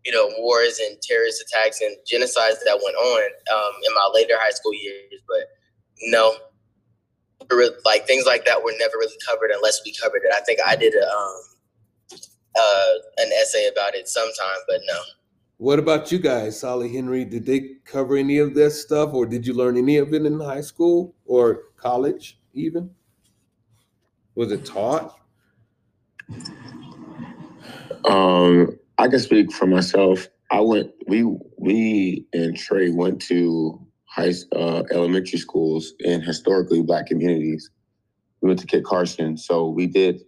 you 0.04 0.12
know 0.12 0.30
wars 0.38 0.78
and 0.78 1.00
terrorist 1.02 1.42
attacks 1.42 1.80
and 1.80 1.96
genocides 2.10 2.60
that 2.64 2.80
went 2.82 2.96
on 2.96 3.22
um, 3.52 3.72
in 3.86 3.94
my 3.94 4.10
later 4.14 4.34
high 4.38 4.50
school 4.50 4.74
years, 4.74 5.20
but 5.26 5.48
no. 6.02 6.34
Like 7.84 8.06
things 8.06 8.24
like 8.26 8.44
that 8.44 8.62
were 8.62 8.72
never 8.78 8.96
really 8.98 9.16
covered 9.28 9.50
unless 9.50 9.80
we 9.84 9.94
covered 10.00 10.22
it. 10.24 10.32
I 10.34 10.40
think 10.40 10.60
I 10.64 10.76
did 10.76 10.94
a 10.94 11.06
um, 11.06 11.42
uh, 12.58 12.92
an 13.18 13.30
essay 13.40 13.68
about 13.68 13.94
it 13.94 14.08
sometime, 14.08 14.58
but 14.68 14.80
no. 14.86 14.98
What 15.58 15.78
about 15.78 16.10
you 16.10 16.18
guys, 16.18 16.58
Solly 16.58 16.92
Henry? 16.92 17.24
Did 17.24 17.46
they 17.46 17.76
cover 17.84 18.16
any 18.16 18.38
of 18.38 18.54
this 18.54 18.82
stuff, 18.82 19.14
or 19.14 19.26
did 19.26 19.46
you 19.46 19.54
learn 19.54 19.76
any 19.76 19.96
of 19.98 20.12
it 20.12 20.26
in 20.26 20.40
high 20.40 20.60
school 20.60 21.14
or 21.24 21.64
college, 21.76 22.40
even? 22.52 22.90
Was 24.34 24.50
it 24.50 24.64
taught? 24.64 25.16
Um, 28.08 28.78
I 28.98 29.08
can 29.08 29.20
speak 29.20 29.52
for 29.52 29.66
myself. 29.66 30.26
I 30.50 30.60
went. 30.60 30.90
We 31.06 31.24
we 31.58 32.26
and 32.32 32.56
Trey 32.56 32.90
went 32.90 33.22
to 33.22 33.80
high 34.12 34.32
uh, 34.54 34.82
elementary 34.90 35.38
schools 35.38 35.94
in 36.00 36.20
historically 36.20 36.82
black 36.82 37.06
communities. 37.06 37.70
We 38.40 38.48
went 38.48 38.60
to 38.60 38.66
Kit 38.66 38.84
Carson, 38.84 39.36
so 39.38 39.68
we 39.68 39.86
did 39.86 40.22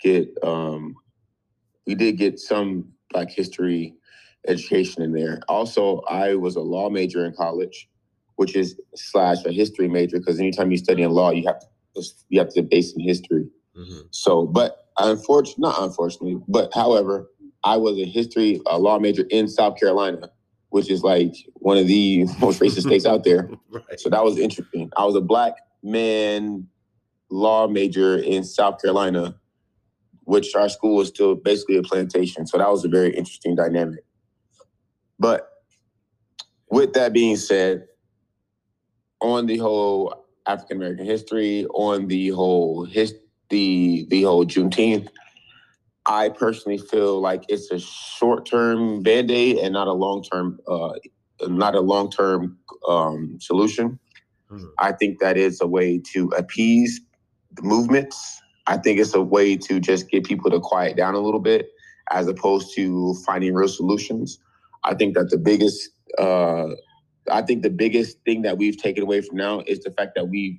get 0.00 0.28
um, 0.42 0.94
we 1.86 1.94
did 1.94 2.16
get 2.16 2.38
some 2.38 2.92
black 3.10 3.30
history 3.30 3.94
education 4.46 5.02
in 5.02 5.12
there. 5.12 5.40
Also, 5.48 6.02
I 6.08 6.34
was 6.34 6.54
a 6.54 6.60
law 6.60 6.90
major 6.90 7.24
in 7.24 7.32
college, 7.32 7.88
which 8.36 8.54
is 8.54 8.78
slash 8.94 9.44
a 9.44 9.50
history 9.50 9.88
major 9.88 10.18
because 10.18 10.38
anytime 10.38 10.70
you 10.70 10.76
study 10.76 11.02
in 11.02 11.10
law, 11.10 11.30
you 11.30 11.44
have 11.46 11.58
to 11.60 12.02
you 12.28 12.38
have 12.38 12.52
to 12.54 12.62
base 12.62 12.94
in 12.94 13.00
history. 13.00 13.48
So, 14.10 14.46
but 14.46 14.86
unfortunately, 14.98 15.62
not 15.62 15.82
unfortunately, 15.82 16.40
but 16.46 16.72
however, 16.72 17.28
I 17.64 17.78
was 17.78 17.98
a 17.98 18.04
history 18.04 18.60
a 18.66 18.78
law 18.78 19.00
major 19.00 19.24
in 19.30 19.48
South 19.48 19.76
Carolina, 19.76 20.30
which 20.78 20.90
is 20.92 21.02
like 21.02 21.34
one 21.54 21.76
of 21.76 21.88
the 21.88 22.24
most 22.40 22.60
racist 22.60 22.82
states 22.82 23.04
out 23.04 23.24
there. 23.24 23.50
Right. 23.70 24.00
So 24.00 24.08
that 24.08 24.24
was 24.24 24.38
interesting. 24.38 24.90
I 24.96 25.04
was 25.04 25.14
a 25.14 25.20
black 25.20 25.54
man 25.82 26.68
law 27.30 27.66
major 27.68 28.16
in 28.16 28.44
South 28.44 28.80
Carolina, 28.80 29.34
which 30.24 30.54
our 30.54 30.68
school 30.68 30.96
was 30.96 31.08
still 31.08 31.34
basically 31.34 31.76
a 31.76 31.82
plantation. 31.82 32.46
So 32.46 32.56
that 32.56 32.70
was 32.70 32.84
a 32.84 32.88
very 32.88 33.14
interesting 33.14 33.54
dynamic. 33.54 34.04
But 35.18 35.50
with 36.70 36.94
that 36.94 37.12
being 37.12 37.36
said, 37.36 37.86
on 39.20 39.46
the 39.46 39.58
whole 39.58 40.26
African 40.46 40.78
American 40.78 41.04
history, 41.04 41.66
on 41.66 42.06
the 42.06 42.28
whole 42.28 42.84
his 42.84 43.14
the 43.50 44.06
the 44.08 44.22
whole 44.22 44.46
Juneteenth, 44.46 45.08
I 46.08 46.30
personally 46.30 46.78
feel 46.78 47.20
like 47.20 47.44
it's 47.48 47.70
a 47.70 47.78
short 47.78 48.46
term 48.46 49.02
band 49.02 49.30
aid 49.30 49.58
and 49.58 49.74
not 49.74 49.88
a 49.88 49.92
long 49.92 50.22
term 50.22 50.58
uh, 50.66 50.94
not 51.46 51.74
a 51.74 51.80
long 51.80 52.10
term 52.10 52.58
um, 52.88 53.36
solution. 53.40 53.98
Mhm. 54.50 54.70
I 54.78 54.92
think 54.92 55.20
that 55.20 55.36
is 55.36 55.60
a 55.60 55.66
way 55.66 56.00
to 56.12 56.28
appease 56.28 57.00
the 57.52 57.62
movements. 57.62 58.40
I 58.66 58.78
think 58.78 58.98
it's 58.98 59.14
a 59.14 59.20
way 59.22 59.56
to 59.56 59.80
just 59.80 60.10
get 60.10 60.24
people 60.24 60.50
to 60.50 60.60
quiet 60.60 60.96
down 60.96 61.14
a 61.14 61.20
little 61.20 61.40
bit, 61.40 61.68
as 62.10 62.26
opposed 62.26 62.74
to 62.76 63.14
finding 63.26 63.54
real 63.54 63.68
solutions. 63.68 64.38
I 64.84 64.94
think 64.94 65.14
that 65.14 65.28
the 65.28 65.38
biggest 65.38 65.90
uh, 66.16 66.68
I 67.30 67.42
think 67.42 67.62
the 67.62 67.70
biggest 67.70 68.16
thing 68.24 68.42
that 68.42 68.56
we've 68.56 68.78
taken 68.78 69.02
away 69.02 69.20
from 69.20 69.36
now 69.36 69.60
is 69.66 69.80
the 69.80 69.90
fact 69.90 70.12
that 70.16 70.28
we've 70.28 70.58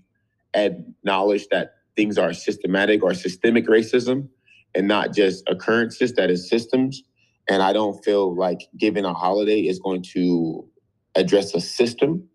acknowledged 0.53 1.49
that 1.49 1.73
things 1.95 2.19
are 2.19 2.33
systematic 2.33 3.03
or 3.03 3.15
systemic 3.15 3.67
racism 3.67 4.29
and 4.75 4.87
not 4.87 5.13
just 5.13 5.47
occurrences 5.47 6.13
that 6.13 6.29
is 6.29 6.47
systems. 6.49 7.03
And 7.47 7.63
I 7.63 7.73
don't 7.73 8.03
feel 8.03 8.35
like 8.35 8.67
giving 8.77 9.05
a 9.05 9.13
holiday 9.13 9.61
is 9.61 9.79
going 9.79 10.03
to 10.13 10.67
address 11.15 11.53
a 11.55 11.61
system. 11.61 12.27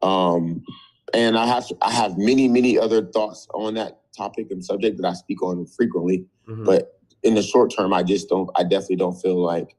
Um, 0.00 0.64
and 1.12 1.36
I 1.36 1.46
have 1.46 1.66
I 1.82 1.92
have 1.92 2.16
many 2.16 2.48
many 2.48 2.78
other 2.78 3.04
thoughts 3.04 3.46
on 3.54 3.74
that 3.74 4.00
topic 4.16 4.50
and 4.50 4.64
subject 4.64 4.96
that 5.00 5.06
I 5.06 5.12
speak 5.12 5.42
on 5.42 5.66
frequently. 5.66 6.24
Mhm. 6.48 6.64
But 6.64 6.98
in 7.22 7.34
the 7.34 7.42
short 7.42 7.72
term, 7.76 7.92
I 7.92 8.02
just 8.02 8.28
don't. 8.28 8.50
I 8.56 8.62
definitely 8.62 8.96
don't 8.96 9.20
feel 9.20 9.40
like 9.40 9.76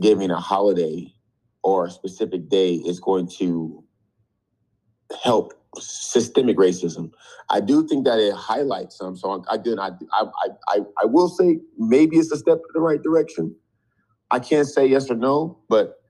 giving 0.00 0.30
a 0.30 0.40
holiday 0.40 1.12
or 1.62 1.86
a 1.86 1.90
specific 1.90 2.48
day 2.48 2.74
is 2.74 3.00
going 3.00 3.28
to 3.38 3.84
help 5.22 5.54
systemic 5.80 6.56
racism. 6.56 7.10
I 7.50 7.60
do 7.60 7.86
think 7.86 8.04
that 8.04 8.18
it 8.18 8.34
highlights 8.34 8.98
some. 8.98 9.16
So 9.16 9.44
I, 9.48 9.54
again, 9.54 9.78
I, 9.78 9.90
I, 10.12 10.24
I, 10.68 10.78
I 11.02 11.04
will 11.04 11.28
say 11.28 11.58
maybe 11.78 12.16
it's 12.16 12.30
a 12.32 12.36
step 12.36 12.56
in 12.58 12.70
the 12.74 12.80
right 12.80 13.02
direction. 13.02 13.54
I 14.30 14.38
can't 14.38 14.66
say 14.68 14.86
yes 14.86 15.10
or 15.10 15.14
no, 15.14 15.58
but 15.68 16.00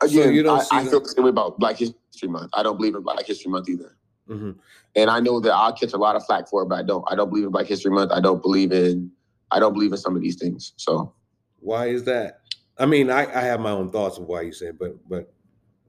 So 0.00 0.06
again, 0.08 0.34
you 0.34 0.42
don't 0.42 0.60
I, 0.60 0.62
see 0.62 0.76
I 0.76 0.84
feel 0.84 1.00
the 1.00 1.08
same 1.08 1.24
way 1.24 1.30
about 1.30 1.58
Black 1.58 1.76
History 1.76 2.28
Month. 2.28 2.50
I 2.54 2.62
don't 2.62 2.76
believe 2.76 2.94
in 2.94 3.02
Black 3.02 3.26
History 3.26 3.50
Month 3.50 3.68
either. 3.68 3.96
Mhm. 4.28 4.56
And 4.96 5.10
I 5.10 5.20
know 5.20 5.40
that 5.40 5.52
I'll 5.52 5.72
catch 5.74 5.92
a 5.92 5.98
lot 5.98 6.16
of 6.16 6.24
flack 6.24 6.48
for 6.48 6.62
it, 6.62 6.66
but 6.66 6.78
I 6.78 6.82
don't. 6.82 7.04
I 7.10 7.14
don't 7.14 7.28
believe 7.28 7.44
in 7.44 7.50
Black 7.50 7.66
History 7.66 7.90
Month. 7.90 8.10
I 8.12 8.20
don't 8.20 8.40
believe 8.40 8.72
in. 8.72 9.10
I 9.50 9.60
don't 9.60 9.74
believe 9.74 9.92
in 9.92 9.98
some 9.98 10.16
of 10.16 10.22
these 10.22 10.36
things. 10.36 10.72
So 10.76 11.14
Why 11.60 11.86
is 11.88 12.04
that? 12.04 12.40
I 12.78 12.86
mean, 12.86 13.10
I, 13.10 13.26
I 13.26 13.42
have 13.44 13.60
my 13.60 13.70
own 13.70 13.90
thoughts 13.90 14.18
of 14.18 14.24
why 14.24 14.40
you 14.40 14.52
say, 14.52 14.66
it, 14.68 14.78
but 14.78 14.96
but 15.08 15.32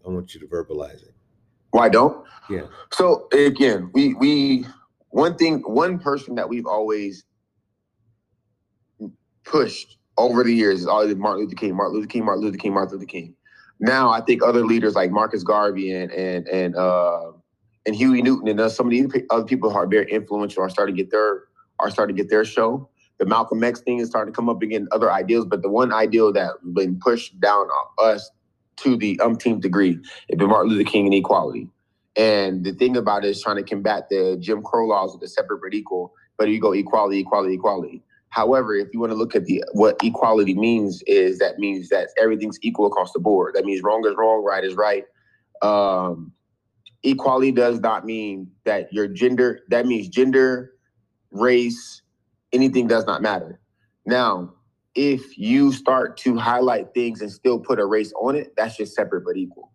I 0.05 0.10
want 0.10 0.34
you 0.34 0.41
to 0.41 0.48
verbalize 0.48 1.01
it. 1.01 1.14
Why 1.75 1.89
don't? 1.89 2.25
Yeah. 2.50 2.67
So 2.94 3.27
again, 3.34 3.91
we 3.94 4.13
we 4.13 4.65
one 5.10 5.36
thing 5.36 5.60
one 5.67 6.00
person 6.00 6.36
that 6.36 6.48
we've 6.48 6.65
always 6.65 7.25
pushed 9.44 9.98
over 10.17 10.46
the 10.46 10.53
years 10.53 10.79
is 10.79 10.88
always 10.88 11.13
Martin 11.15 11.44
Luther 11.44 11.55
King, 11.55 11.75
Martin 11.75 11.96
Luther 11.96 12.08
King, 12.08 12.24
Martin 12.24 12.46
Luther 12.46 12.58
King, 12.58 12.74
Martin 12.74 12.98
Luther 12.98 13.05
King. 13.05 13.36
Now 13.82 14.10
I 14.10 14.22
think 14.22 14.41
other 14.41 14.65
leaders 14.65 14.96
like 14.96 15.12
Marcus 15.12 15.44
Garvey 15.44 15.94
and 15.94 16.12
and 16.13 16.48
and 16.48 16.77
uh 16.77 17.34
and 17.86 17.94
Huey 17.94 18.22
Newton 18.22 18.48
and 18.48 18.60
uh, 18.60 18.70
some 18.70 18.88
of 18.88 18.91
the 18.91 19.25
other 19.29 19.44
people 19.44 19.70
who 19.70 19.75
are 19.75 19.86
very 19.86 20.10
influential 20.10 20.63
are 20.63 20.70
starting 20.70 20.96
to 20.96 21.03
get 21.03 21.12
their 21.12 21.44
are 21.82 21.89
starting 21.89 22.15
to 22.15 22.22
get 22.24 22.29
their 22.29 22.46
show. 22.46 22.89
The 23.17 23.25
Malcolm 23.25 23.62
X 23.65 23.82
thing 23.82 24.00
is 24.00 24.08
starting 24.08 24.34
to 24.34 24.36
come 24.36 24.48
up 24.48 24.62
again, 24.62 24.88
other 24.94 25.12
ideals, 25.12 25.46
but 25.46 25.62
the 25.62 25.70
one 25.70 25.91
ideal 25.91 26.32
that 26.32 26.51
been 26.74 26.98
pushed 27.00 27.38
down 27.41 27.67
on 27.67 28.12
us 28.13 28.32
to 28.77 28.98
the 28.98 29.20
umpteenth 29.22 29.62
degree 29.62 30.00
been 30.38 30.50
Martin 30.50 30.72
Luther 30.72 30.89
King 30.89 31.05
and 31.05 31.13
equality. 31.13 31.70
And 32.15 32.63
the 32.63 32.74
thing 32.74 32.96
about 32.96 33.25
it 33.25 33.29
is 33.29 33.41
trying 33.41 33.58
to 33.58 33.63
combat 33.63 34.08
the 34.10 34.38
Jim 34.39 34.62
Crow 34.63 34.88
laws 34.88 35.13
of 35.13 35.20
the 35.20 35.27
separate 35.27 35.60
but 35.62 35.74
equal, 35.74 36.13
but 36.38 36.50
you 36.50 36.62
go 36.62 36.72
equality, 36.72 37.20
equality, 37.20 37.55
equality. 37.55 38.01
However, 38.29 38.75
if 38.75 38.89
you 38.94 39.00
want 39.00 39.12
to 39.12 39.17
look 39.17 39.36
at 39.36 39.46
the 39.46 39.63
what 39.74 39.98
equality 40.03 40.53
means, 40.53 41.01
is 41.08 41.39
that 41.39 41.58
means 41.58 41.89
that 41.89 42.10
everything's 42.20 42.60
equal 42.62 42.86
across 42.86 43.13
the 43.13 43.20
board. 43.20 43.55
That 43.55 43.65
means 43.65 43.82
wrong 43.82 44.05
is 44.05 44.15
wrong, 44.17 44.44
right 44.44 44.63
is 44.63 44.75
right. 44.75 45.05
Um, 45.62 46.34
equality 47.03 47.51
does 47.51 47.79
not 47.79 48.05
mean 48.05 48.51
that 48.65 48.91
your 48.91 49.08
gender. 49.08 49.62
That 49.70 49.86
means 49.86 50.10
gender, 50.10 50.74
race, 51.32 52.01
anything 52.51 52.88
does 52.88 53.05
not 53.05 53.22
matter. 53.22 53.60
Now, 54.05 54.54
if 54.95 55.37
you 55.37 55.71
start 55.73 56.17
to 56.17 56.37
highlight 56.37 56.93
things 56.93 57.21
and 57.21 57.31
still 57.31 57.59
put 57.59 57.79
a 57.79 57.85
race 57.85 58.13
on 58.19 58.35
it, 58.35 58.53
that's 58.55 58.77
just 58.77 58.95
separate 58.95 59.25
but 59.25 59.37
equal. 59.37 59.71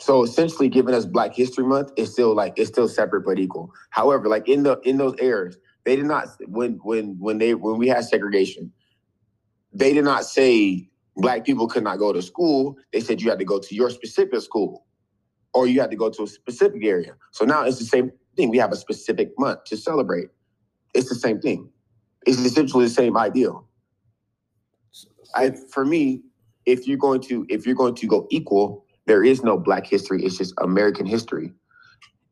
So 0.00 0.22
essentially, 0.22 0.68
giving 0.68 0.94
us 0.94 1.04
Black 1.06 1.34
History 1.34 1.64
Month 1.64 1.92
is 1.96 2.12
still 2.12 2.34
like 2.34 2.54
it's 2.56 2.68
still 2.68 2.88
separate 2.88 3.24
but 3.24 3.38
equal. 3.38 3.72
However, 3.90 4.28
like 4.28 4.48
in 4.48 4.62
the 4.62 4.78
in 4.84 4.96
those 4.96 5.14
eras, 5.20 5.56
they 5.84 5.96
did 5.96 6.06
not 6.06 6.28
when 6.46 6.78
when 6.82 7.16
when 7.18 7.38
they 7.38 7.54
when 7.54 7.78
we 7.78 7.88
had 7.88 8.04
segregation, 8.04 8.72
they 9.72 9.92
did 9.94 10.04
not 10.04 10.24
say 10.24 10.88
black 11.16 11.44
people 11.44 11.66
could 11.66 11.82
not 11.82 11.98
go 11.98 12.12
to 12.12 12.22
school. 12.22 12.76
They 12.92 13.00
said 13.00 13.20
you 13.20 13.30
had 13.30 13.40
to 13.40 13.44
go 13.44 13.58
to 13.58 13.74
your 13.74 13.90
specific 13.90 14.40
school, 14.40 14.86
or 15.52 15.66
you 15.66 15.80
had 15.80 15.90
to 15.90 15.96
go 15.96 16.10
to 16.10 16.22
a 16.24 16.28
specific 16.28 16.84
area. 16.84 17.16
So 17.32 17.44
now 17.44 17.64
it's 17.64 17.78
the 17.78 17.84
same 17.84 18.12
thing. 18.36 18.50
We 18.50 18.58
have 18.58 18.72
a 18.72 18.76
specific 18.76 19.30
month 19.36 19.64
to 19.64 19.76
celebrate. 19.76 20.28
It's 20.94 21.08
the 21.08 21.16
same 21.16 21.40
thing. 21.40 21.70
It's 22.28 22.38
essentially 22.38 22.84
the 22.84 22.90
same 22.90 23.16
ideal. 23.16 23.66
I, 25.34 25.52
for 25.70 25.86
me, 25.86 26.22
if 26.66 26.86
you're 26.86 26.98
going 26.98 27.22
to 27.22 27.46
if 27.48 27.64
you're 27.64 27.74
going 27.74 27.94
to 27.94 28.06
go 28.06 28.26
equal, 28.30 28.84
there 29.06 29.24
is 29.24 29.42
no 29.42 29.56
Black 29.56 29.86
history. 29.86 30.22
It's 30.22 30.36
just 30.36 30.52
American 30.58 31.06
history. 31.06 31.52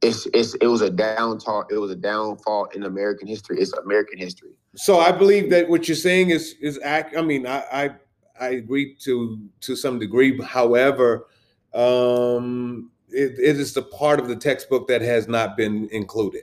It's 0.03 0.27
it's 0.35 0.53
it 0.57 0.67
was 0.67 0.83
a 0.83 0.91
downfall. 0.91 1.65
It 1.71 1.79
was 1.79 1.91
a 1.91 1.97
downfall 1.97 2.67
in 2.75 2.83
American 2.83 3.27
history. 3.27 3.59
It's 3.59 3.73
American 3.73 4.19
history. 4.19 4.59
So 4.75 4.99
I 4.99 5.13
believe 5.13 5.49
that 5.49 5.71
what 5.71 5.89
you're 5.89 5.97
saying 5.97 6.29
is 6.29 6.57
is 6.61 6.79
act. 6.85 7.17
I 7.17 7.23
mean, 7.23 7.47
I 7.47 7.65
I, 7.73 7.91
I 8.39 8.49
agree 8.49 8.97
to 9.05 9.41
to 9.63 9.75
some 9.75 9.99
degree. 9.99 10.39
However, 10.43 11.27
um, 11.73 12.91
it, 13.09 13.39
it 13.39 13.59
is 13.59 13.73
the 13.73 13.83
part 13.83 14.21
of 14.21 14.29
the 14.29 14.37
textbook 14.37 14.89
that 14.89 15.01
has 15.01 15.27
not 15.27 15.57
been 15.57 15.89
included. 15.91 16.43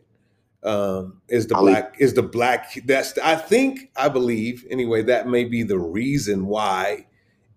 Um, 0.66 1.22
is 1.28 1.48
the 1.48 1.56
black 1.56 1.96
is 2.00 2.14
the 2.14 2.24
black 2.24 2.74
that's 2.86 3.18
I 3.18 3.36
think 3.36 3.92
I 3.98 4.08
believe 4.08 4.66
anyway 4.70 5.02
that 5.04 5.28
may 5.28 5.44
be 5.44 5.62
the 5.62 5.78
reason 5.78 6.46
why 6.46 7.06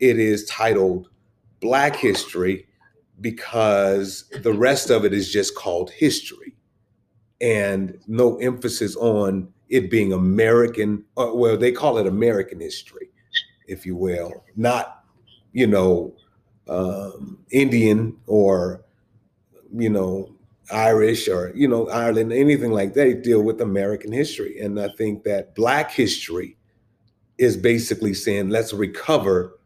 it 0.00 0.18
is 0.18 0.44
titled 0.46 1.08
Black 1.60 1.94
History 1.96 2.66
because 3.20 4.24
the 4.42 4.52
rest 4.52 4.90
of 4.90 5.04
it 5.04 5.12
is 5.12 5.32
just 5.32 5.54
called 5.54 5.90
history. 5.90 6.54
And 7.40 7.98
no 8.06 8.36
emphasis 8.36 8.96
on 8.96 9.48
it 9.68 9.90
being 9.90 10.12
American, 10.12 11.04
uh, 11.16 11.30
well, 11.34 11.56
they 11.56 11.72
call 11.72 11.98
it 11.98 12.06
American 12.06 12.60
history, 12.60 13.10
if 13.66 13.84
you 13.84 13.96
will, 13.96 14.44
not, 14.54 15.04
you 15.52 15.66
know, 15.66 16.14
um, 16.68 17.38
Indian 17.50 18.16
or, 18.26 18.84
you 19.74 19.90
know, 19.90 20.35
Irish 20.72 21.28
or, 21.28 21.52
you 21.54 21.68
know, 21.68 21.88
Ireland, 21.88 22.32
anything 22.32 22.72
like 22.72 22.94
that. 22.94 23.04
They 23.04 23.14
deal 23.14 23.42
with 23.42 23.60
American 23.60 24.12
history. 24.12 24.60
And 24.60 24.80
I 24.80 24.88
think 24.88 25.24
that 25.24 25.54
Black 25.54 25.90
history 25.90 26.56
is 27.38 27.56
basically 27.56 28.14
saying, 28.14 28.48
let's 28.48 28.72
recover 28.72 29.58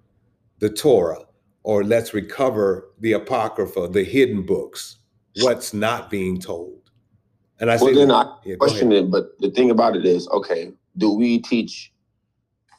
the 0.59 0.69
Torah 0.69 1.25
or 1.63 1.85
let's 1.85 2.13
recover 2.15 2.91
the 3.01 3.13
Apocrypha, 3.13 3.89
the 3.89 4.05
hidden 4.05 4.45
books, 4.45 4.97
what's 5.41 5.73
not 5.73 6.11
being 6.11 6.41
told. 6.41 6.91
And 7.61 7.71
I 7.71 7.77
Well, 7.77 7.87
say, 7.87 7.95
then 7.95 8.11
I 8.11 8.35
yeah, 8.45 8.57
question 8.57 8.91
it, 8.93 9.11
but 9.11 9.39
the 9.41 9.51
thing 9.51 9.71
about 9.71 9.97
it 9.97 10.05
is, 10.05 10.29
okay, 10.29 10.73
do 10.97 11.13
we 11.13 11.39
teach? 11.39 11.93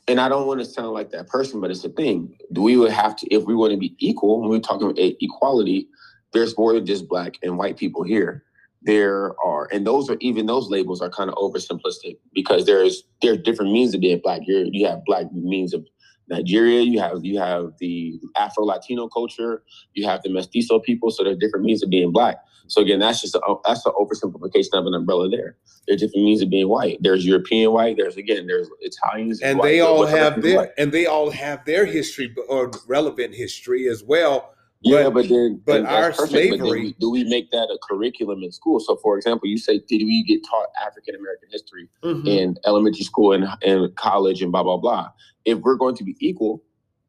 And 0.07 0.19
I 0.19 0.27
don't 0.27 0.47
want 0.47 0.59
to 0.59 0.65
sound 0.65 0.91
like 0.91 1.11
that 1.11 1.27
person, 1.27 1.61
but 1.61 1.71
it's 1.71 1.85
a 1.85 1.89
thing. 1.89 2.35
Do 2.51 2.61
we 2.63 2.75
would 2.75 2.91
have 2.91 3.15
to, 3.17 3.33
if 3.33 3.43
we 3.43 3.55
want 3.55 3.71
to 3.71 3.77
be 3.77 3.95
equal, 3.99 4.41
when 4.41 4.49
we're 4.49 4.59
talking 4.59 4.89
about 4.89 4.97
equality, 4.97 5.87
there's 6.33 6.57
more 6.57 6.73
than 6.73 6.85
just 6.85 7.07
black 7.07 7.35
and 7.43 7.57
white 7.57 7.77
people 7.77 8.03
here. 8.03 8.43
There 8.83 9.35
are, 9.45 9.67
and 9.71 9.85
those 9.85 10.09
are 10.09 10.17
even 10.21 10.47
those 10.47 10.69
labels 10.69 11.01
are 11.01 11.09
kind 11.09 11.29
of 11.29 11.35
oversimplistic 11.35 12.17
because 12.33 12.65
there's 12.65 13.03
there's 13.21 13.37
different 13.39 13.71
means 13.71 13.93
of 13.93 14.01
being 14.01 14.19
black. 14.19 14.41
You're, 14.45 14.65
you 14.65 14.87
have 14.87 15.05
black 15.05 15.31
means 15.33 15.73
of 15.73 15.85
Nigeria, 16.29 16.81
you 16.81 16.99
have 16.99 17.23
you 17.23 17.37
have 17.39 17.73
the 17.79 18.19
Afro 18.37 18.65
Latino 18.65 19.07
culture, 19.07 19.61
you 19.93 20.07
have 20.07 20.23
the 20.23 20.29
mestizo 20.29 20.79
people, 20.79 21.11
so 21.11 21.23
there 21.23 21.33
are 21.33 21.37
different 21.37 21.65
means 21.65 21.83
of 21.83 21.89
being 21.89 22.11
black. 22.11 22.37
So 22.67 22.81
again, 22.81 22.99
that's 22.99 23.21
just 23.21 23.35
a, 23.35 23.55
that's 23.65 23.85
an 23.85 23.91
oversimplification 23.99 24.73
of 24.73 24.85
an 24.85 24.93
umbrella 24.93 25.29
there. 25.29 25.57
There's 25.87 25.99
different 25.99 26.23
means 26.23 26.41
of 26.41 26.49
being 26.49 26.69
white. 26.69 26.99
There's 27.01 27.25
European 27.25 27.73
white. 27.73 27.97
There's 27.97 28.15
again, 28.15 28.47
there's 28.47 28.69
Italians, 28.79 29.41
and 29.41 29.59
white, 29.59 29.67
they 29.67 29.79
all 29.81 30.05
have 30.05 30.41
their 30.41 30.57
white? 30.57 30.69
and 30.77 30.91
they 30.91 31.05
all 31.05 31.29
have 31.31 31.65
their 31.65 31.85
history 31.85 32.33
or 32.47 32.71
relevant 32.87 33.35
history 33.35 33.87
as 33.89 34.03
well. 34.03 34.53
Yeah, 34.83 35.03
but- 35.05 35.13
but 35.13 35.29
then 35.29 35.61
but 35.65 35.85
our 35.85 36.11
perfect, 36.11 36.19
but 36.19 36.29
slavery- 36.59 36.81
we- 36.81 36.95
do 36.99 37.11
we 37.11 37.23
make 37.25 37.51
that 37.51 37.65
a 37.69 37.77
curriculum 37.87 38.41
in 38.43 38.51
school? 38.51 38.79
So, 38.79 38.95
for 38.95 39.15
example, 39.17 39.47
you 39.47 39.57
say, 39.57 39.79
did 39.87 40.03
we 40.03 40.23
get 40.23 40.41
taught 40.49 40.67
African 40.85 41.15
American 41.15 41.49
history 41.51 41.87
Mhm. 42.03 42.27
in 42.27 42.57
elementary 42.65 43.03
school 43.03 43.33
and, 43.33 43.45
and 43.63 43.95
college 43.95 44.41
and 44.41 44.51
blah 44.51 44.63
blah 44.63 44.77
blah? 44.77 45.09
If 45.45 45.59
we're 45.59 45.75
going 45.77 45.95
to 45.95 46.03
be 46.03 46.15
equal, 46.19 46.63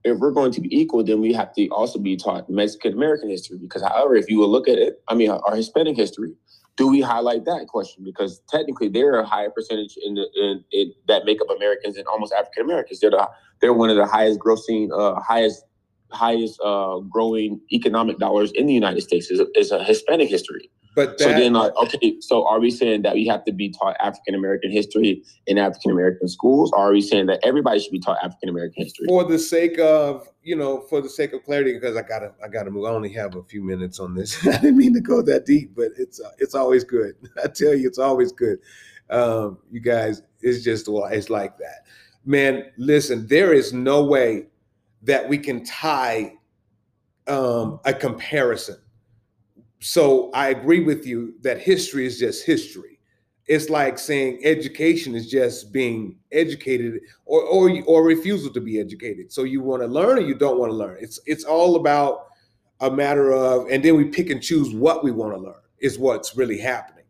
if 0.04 0.18
we're 0.18 0.32
going 0.32 0.52
to 0.52 0.61
be 0.61 0.68
equal, 0.78 1.02
then 1.02 1.20
we 1.20 1.32
have 1.32 1.52
to 1.54 1.68
also 1.68 1.98
be 1.98 2.16
taught 2.16 2.50
Mexican 2.50 2.92
American 2.92 3.30
history. 3.30 3.56
Because, 3.58 3.82
however, 3.82 4.16
if 4.16 4.28
you 4.28 4.38
will 4.38 4.50
look 4.50 4.68
at 4.68 4.78
it, 4.78 5.02
I 5.08 5.14
mean, 5.14 5.30
our 5.30 5.56
Hispanic 5.56 5.96
history, 5.96 6.35
do 6.76 6.88
we 6.88 7.00
highlight 7.00 7.44
that 7.46 7.68
question? 7.68 8.02
Because 8.04 8.40
technically, 8.48 8.88
they're 8.88 9.14
a 9.20 9.24
higher 9.26 9.50
percentage 9.50 9.96
in 10.04 10.14
the 10.14 10.26
in, 10.37 10.64
in 10.72 10.92
that 11.08 11.24
make 11.24 11.40
up 11.40 11.48
Americans 11.54 11.96
and 11.96 12.06
almost 12.06 12.32
African 12.35 12.64
Americans. 12.64 13.00
They're 13.00 13.11
the 13.11 13.28
they're 13.61 13.72
one 13.72 13.88
of 13.90 13.96
the 13.96 14.06
highest 14.06 14.40
grossing, 14.40 14.90
uh, 14.92 15.20
highest 15.20 15.64
highest 16.12 16.61
uh, 16.64 16.98
growing 17.01 17.61
economic 17.72 18.18
dollars 18.18 18.53
in 18.53 18.66
the 18.66 18.75
United 18.75 19.03
States 19.03 19.31
is 19.31 19.40
a, 19.40 19.46
is 19.55 19.70
a 19.70 19.83
Hispanic 19.83 20.29
history. 20.29 20.70
But 20.94 21.18
So 21.18 21.29
then, 21.29 21.55
like, 21.55 21.75
okay, 21.77 22.20
so 22.20 22.46
are 22.46 22.61
we 22.61 22.70
saying 22.70 23.03
that 23.03 23.14
we 23.14 23.27
have 23.27 23.44
to 23.46 23.53
be 23.53 23.70
taught 23.70 23.96
African 23.98 24.35
American 24.35 24.70
history 24.70 25.22
in 25.46 25.57
African 25.57 25.90
American 25.90 26.29
schools? 26.29 26.70
Or 26.72 26.90
are 26.90 26.92
we 26.92 27.01
saying 27.01 27.27
that 27.27 27.40
everybody 27.42 27.81
should 27.81 27.92
be 27.92 27.98
taught 27.98 28.18
African 28.22 28.51
American 28.51 28.85
history? 28.85 29.07
for 29.07 29.25
the 29.25 29.38
sake 29.38 29.79
of 29.79 30.29
you 30.42 30.57
know, 30.57 30.81
for 30.90 31.01
the 31.01 31.09
sake 31.09 31.33
of 31.33 31.44
clarity, 31.44 31.72
because 31.72 31.96
I 31.96 32.03
gotta 32.03 32.33
I 32.44 32.48
gotta 32.48 32.70
move. 32.70 32.85
I 32.85 32.90
only 32.90 33.12
have 33.14 33.37
a 33.37 33.42
few 33.42 33.62
minutes 33.62 34.01
on 34.01 34.14
this. 34.14 34.46
I 34.46 34.53
didn't 34.59 34.77
mean 34.77 34.92
to 34.94 35.01
go 35.01 35.22
that 35.22 35.46
deep, 35.46 35.75
but 35.75 35.92
it's 35.96 36.20
uh, 36.20 36.31
it's 36.38 36.55
always 36.55 36.85
good. 36.85 37.14
I 37.44 37.48
tell 37.48 37.75
you, 37.75 37.87
it's 37.87 37.98
always 37.98 38.33
good. 38.33 38.59
Um, 39.09 39.59
you 39.70 39.81
guys, 39.81 40.22
it's 40.40 40.62
just 40.62 40.88
it's 40.88 41.31
like 41.31 41.57
that, 41.59 41.87
man. 42.25 42.64
Listen, 42.77 43.27
there 43.29 43.53
is 43.55 43.72
no 43.72 44.05
way 44.05 44.46
that 45.02 45.28
we 45.28 45.38
can 45.38 45.64
tie 45.64 46.34
um, 47.26 47.80
a 47.84 47.92
comparison. 47.92 48.76
So 49.80 50.30
I 50.32 50.48
agree 50.50 50.80
with 50.84 51.06
you 51.06 51.34
that 51.42 51.58
history 51.60 52.06
is 52.06 52.18
just 52.18 52.46
history. 52.46 52.98
it's 53.46 53.68
like 53.68 53.98
saying 53.98 54.40
education 54.44 55.14
is 55.14 55.28
just 55.28 55.72
being 55.72 56.16
educated 56.30 57.00
or 57.24 57.42
or 57.42 57.82
or 57.86 58.04
refusal 58.04 58.52
to 58.52 58.60
be 58.60 58.78
educated. 58.78 59.32
So 59.32 59.42
you 59.42 59.60
want 59.60 59.82
to 59.82 59.88
learn 59.88 60.18
or 60.18 60.22
you 60.22 60.34
don't 60.34 60.58
want 60.58 60.70
to 60.70 60.76
learn. 60.76 60.98
It's 61.00 61.20
it's 61.26 61.44
all 61.44 61.76
about 61.76 62.26
a 62.80 62.90
matter 62.90 63.32
of, 63.32 63.68
and 63.70 63.84
then 63.84 63.96
we 63.96 64.04
pick 64.04 64.30
and 64.30 64.42
choose 64.42 64.74
what 64.74 65.04
we 65.04 65.12
want 65.12 65.34
to 65.34 65.40
learn 65.40 65.54
is 65.80 65.98
what's 65.98 66.36
really 66.36 66.58
happening. 66.58 67.04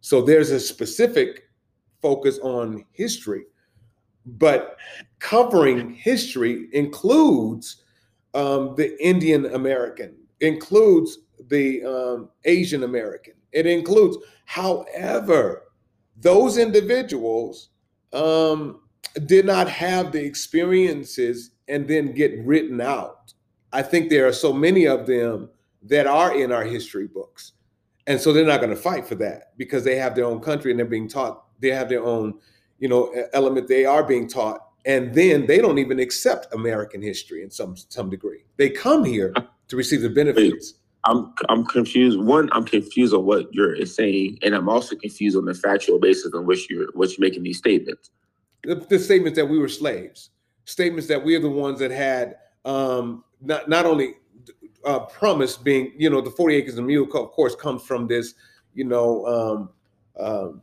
So 0.00 0.22
there's 0.22 0.50
a 0.50 0.60
specific 0.60 1.48
focus 2.00 2.38
on 2.38 2.84
history, 2.92 3.44
but 4.36 4.76
covering 5.18 5.92
history 5.94 6.68
includes 6.72 7.82
um, 8.34 8.74
the 8.76 8.96
Indian 9.04 9.46
American, 9.46 10.14
includes 10.40 11.18
the 11.48 11.84
um, 11.84 12.28
Asian 12.44 12.84
American. 12.84 13.34
It 13.52 13.66
includes, 13.66 14.18
however, 14.44 15.64
those 16.20 16.58
individuals 16.58 17.70
um, 18.12 18.80
did 19.26 19.46
not 19.46 19.68
have 19.68 20.12
the 20.12 20.22
experiences 20.22 21.52
and 21.68 21.88
then 21.88 22.12
get 22.12 22.38
written 22.44 22.80
out. 22.80 23.32
I 23.72 23.82
think 23.82 24.08
there 24.08 24.26
are 24.26 24.32
so 24.32 24.52
many 24.52 24.86
of 24.86 25.06
them 25.06 25.50
that 25.82 26.06
are 26.06 26.36
in 26.36 26.52
our 26.52 26.64
history 26.64 27.06
books. 27.06 27.52
And 28.06 28.20
so 28.20 28.32
they're 28.32 28.46
not 28.46 28.60
going 28.60 28.74
to 28.74 28.76
fight 28.76 29.06
for 29.06 29.14
that 29.16 29.52
because 29.58 29.84
they 29.84 29.96
have 29.96 30.14
their 30.14 30.24
own 30.24 30.40
country 30.40 30.70
and 30.70 30.78
they're 30.78 30.86
being 30.86 31.08
taught, 31.08 31.44
they 31.60 31.68
have 31.68 31.88
their 31.88 32.02
own, 32.02 32.38
you 32.78 32.88
know, 32.88 33.12
element 33.32 33.68
they 33.68 33.84
are 33.84 34.02
being 34.02 34.28
taught. 34.28 34.64
And 34.86 35.14
then 35.14 35.46
they 35.46 35.58
don't 35.58 35.78
even 35.78 35.98
accept 35.98 36.52
American 36.54 37.02
history 37.02 37.42
in 37.42 37.50
some 37.50 37.76
some 37.76 38.08
degree. 38.08 38.44
They 38.56 38.70
come 38.70 39.04
here 39.04 39.34
to 39.68 39.76
receive 39.76 40.02
the 40.02 40.10
benefits. 40.10 40.74
I'm 41.04 41.32
I'm 41.48 41.64
confused. 41.64 42.18
One, 42.18 42.48
I'm 42.52 42.64
confused 42.64 43.14
on 43.14 43.24
what 43.24 43.52
you're 43.52 43.84
saying, 43.86 44.38
and 44.42 44.54
I'm 44.54 44.68
also 44.68 44.96
confused 44.96 45.36
on 45.36 45.44
the 45.44 45.54
factual 45.54 45.98
basis 45.98 46.32
on 46.34 46.46
which 46.46 46.68
you're 46.70 46.88
which 46.94 47.18
you're 47.18 47.26
making 47.26 47.42
these 47.42 47.58
statements. 47.58 48.10
the, 48.64 48.76
the 48.76 48.98
statements 48.98 49.36
that 49.36 49.46
we 49.46 49.58
were 49.58 49.68
slaves, 49.68 50.30
statements 50.64 51.06
that 51.08 51.24
we're 51.24 51.40
the 51.40 51.50
ones 51.50 51.78
that 51.80 51.90
had 51.90 52.36
um, 52.64 53.24
not 53.40 53.68
not 53.68 53.86
only 53.86 54.14
uh, 54.84 55.00
promise 55.00 55.56
being, 55.56 55.92
you 55.96 56.10
know, 56.10 56.20
the 56.20 56.30
forty 56.30 56.56
acres 56.56 56.78
and 56.78 56.86
mule, 56.86 57.04
of 57.04 57.30
course, 57.30 57.54
comes 57.54 57.82
from 57.82 58.06
this, 58.06 58.34
you 58.74 58.84
know, 58.84 59.26
um, 59.26 59.70
um, 60.18 60.62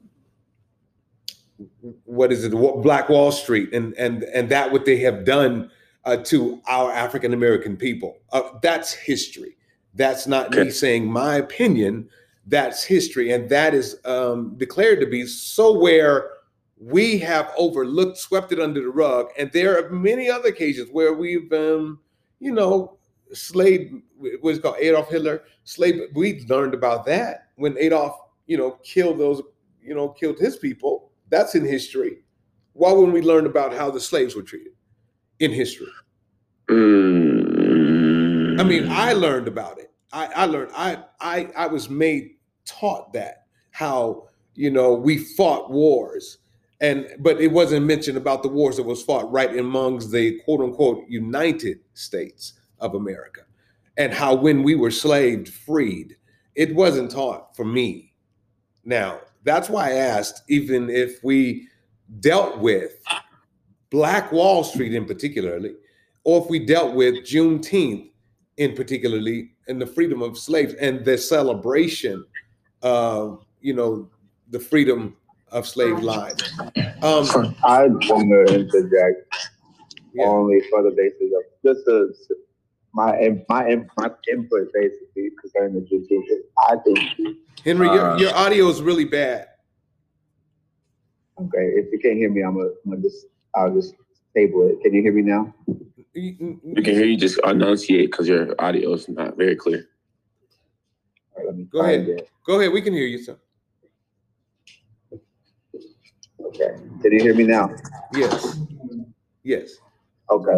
what 2.04 2.32
is 2.32 2.44
it, 2.44 2.52
Black 2.52 3.10
Wall 3.10 3.32
Street, 3.32 3.74
and 3.74 3.94
and 3.96 4.24
and 4.24 4.50
that 4.50 4.72
what 4.72 4.86
they 4.86 4.98
have 4.98 5.26
done 5.26 5.72
uh, 6.06 6.18
to 6.18 6.62
our 6.68 6.92
African 6.92 7.34
American 7.34 7.78
people. 7.78 8.18
Uh, 8.32 8.44
that's 8.62 8.94
history. 8.94 9.58
That's 9.94 10.28
not 10.28 10.52
me 10.52 10.70
saying 10.72 11.06
my 11.06 11.36
opinion. 11.38 12.10
That's 12.48 12.84
history, 12.84 13.32
and 13.32 13.50
that 13.50 13.74
is 13.74 13.98
um, 14.06 14.56
declared 14.58 15.00
to 15.00 15.08
be 15.08 15.26
so 15.26 15.78
where 15.78 16.32
we 16.78 17.18
have 17.20 17.52
overlooked, 17.58 18.18
swept 18.18 18.52
it 18.52 18.60
under 18.60 18.82
the 18.82 18.90
rug, 18.90 19.30
and 19.38 19.52
there 19.52 19.80
are 19.80 19.90
many 19.90 20.30
other 20.30 20.50
occasions 20.50 20.90
where 20.92 21.14
we've, 21.14 21.52
um, 21.54 22.00
you 22.40 22.52
know, 22.52 22.98
slave 23.34 24.02
what's 24.42 24.60
called 24.60 24.78
Adolf 24.80 25.10
Hitler. 25.10 25.44
Slave. 25.64 26.02
We 26.14 26.46
learned 26.48 26.74
about 26.74 27.06
that 27.06 27.50
when 27.56 27.78
Adolf, 27.78 28.16
you 28.46 28.58
know, 28.58 28.72
killed 28.84 29.20
those, 29.20 29.42
you 29.82 29.96
know, 29.96 30.10
killed 30.10 30.38
his 30.38 30.58
people. 30.58 31.12
That's 31.30 31.56
in 31.56 31.66
history. 31.66 32.18
Why 32.74 32.92
wouldn't 32.92 33.14
we 33.14 33.22
learn 33.22 33.46
about 33.46 33.74
how 33.74 33.90
the 33.90 34.00
slaves 34.00 34.36
were 34.36 34.42
treated 34.42 34.74
in 35.40 35.52
history? 35.52 35.88
Mm. 36.70 38.60
I 38.60 38.64
mean, 38.64 38.88
I 38.90 39.14
learned 39.14 39.48
about 39.48 39.80
it. 39.80 39.92
I, 40.12 40.26
I 40.28 40.46
learned. 40.46 40.72
I 40.76 41.04
I 41.20 41.50
I 41.56 41.68
was 41.68 41.90
made 41.90 42.32
taught 42.66 43.14
that 43.14 43.46
how 43.72 44.30
you 44.54 44.70
know 44.72 44.94
we 44.94 45.18
fought 45.18 45.72
wars, 45.72 46.40
and 46.82 47.08
but 47.20 47.40
it 47.42 47.52
wasn't 47.52 47.86
mentioned 47.86 48.18
about 48.18 48.44
the 48.44 48.50
wars 48.50 48.78
that 48.78 48.84
was 48.84 49.04
fought 49.04 49.32
right 49.32 49.58
amongst 49.58 50.12
the 50.12 50.40
quote 50.46 50.62
unquote 50.62 51.04
United 51.08 51.80
States 51.94 52.54
of 52.80 52.96
America, 52.96 53.42
and 53.98 54.14
how 54.14 54.34
when 54.34 54.64
we 54.64 54.76
were 54.76 54.92
slaved 54.92 55.50
freed, 55.50 56.16
it 56.56 56.74
wasn't 56.74 57.12
taught 57.12 57.56
for 57.56 57.66
me. 57.66 58.14
Now 58.86 59.20
that's 59.46 59.70
why 59.70 59.90
I 59.92 59.94
asked, 59.94 60.42
even 60.50 60.90
if 60.90 61.24
we 61.24 61.68
dealt 62.20 62.60
with 62.60 63.00
Black 63.92 64.32
Wall 64.32 64.64
Street 64.64 64.94
in 64.94 65.06
particularly, 65.06 65.76
or 66.24 66.44
if 66.44 66.50
we 66.50 66.60
dealt 66.66 66.96
with 66.96 67.16
Juneteenth 67.24 68.10
in 68.58 68.74
particularly 68.76 69.52
and 69.68 69.82
the 69.82 69.86
freedom 69.86 70.22
of 70.22 70.38
slaves 70.38 70.74
and 70.76 71.06
the 71.06 71.18
celebration 71.18 72.26
of 72.82 73.46
you 73.62 73.74
know 73.74 74.10
the 74.50 74.60
freedom 74.60 75.16
of 75.52 75.68
slave 75.68 76.00
lives. 76.00 76.44
Um, 77.02 77.56
I 77.64 77.88
want 77.88 78.30
to 78.30 78.56
interject 78.56 79.36
Yeah. 80.14 80.26
only 80.26 80.62
for 80.70 80.84
the 80.84 80.92
basis 80.92 81.32
of 81.38 81.44
just 81.76 81.88
a, 81.88 82.10
my 82.96 83.20
in- 83.20 83.46
my 83.50 83.68
in- 83.68 83.88
my 83.98 84.10
input 84.32 84.70
basically 84.74 85.30
concerning 85.42 85.74
the 85.76 85.82
Juneteenth. 85.82 86.40
I 86.70 86.78
think 86.78 87.38
Henry, 87.64 87.88
your, 87.88 88.06
Uh, 88.12 88.18
your 88.18 88.34
audio 88.34 88.70
is 88.70 88.82
really 88.82 89.06
bad. 89.06 89.48
okay. 91.40 91.66
If 91.80 91.92
you 91.92 92.00
can't 92.00 92.16
hear 92.18 92.30
me, 92.32 92.42
I'm 92.42 92.56
gonna, 92.56 92.70
I'm 92.86 92.92
gonna 92.92 93.02
just 93.02 93.26
I'll 93.54 93.74
just 93.74 93.94
table 94.36 94.68
it. 94.70 94.82
Can 94.82 94.94
you 94.94 95.02
hear 95.02 95.14
me 95.14 95.22
now? 95.22 95.54
You- 96.14 96.60
we 96.64 96.82
can 96.82 96.94
hear 96.96 97.06
you 97.06 97.18
just 97.18 97.38
enunciate 97.44 98.10
because 98.12 98.28
your 98.30 98.56
audio 98.60 98.94
is 98.94 99.10
not 99.10 99.36
very 99.38 99.56
clear. 99.58 99.84
All 101.34 101.38
right, 101.44 101.48
let 101.48 101.56
me 101.58 101.64
Go 101.66 101.82
ahead. 101.82 102.02
again. 102.02 102.20
Go 102.48 102.60
ahead, 102.60 102.72
we 102.72 102.82
can 102.82 102.94
hear 102.94 103.06
you, 103.06 103.18
sir. 103.18 103.38
Okay. 106.48 106.72
Can 107.02 107.12
you 107.12 107.20
hear 107.22 107.36
me 107.36 107.44
now? 107.44 107.76
Yes, 108.14 108.58
yes. 109.44 109.76
Okay. 110.30 110.52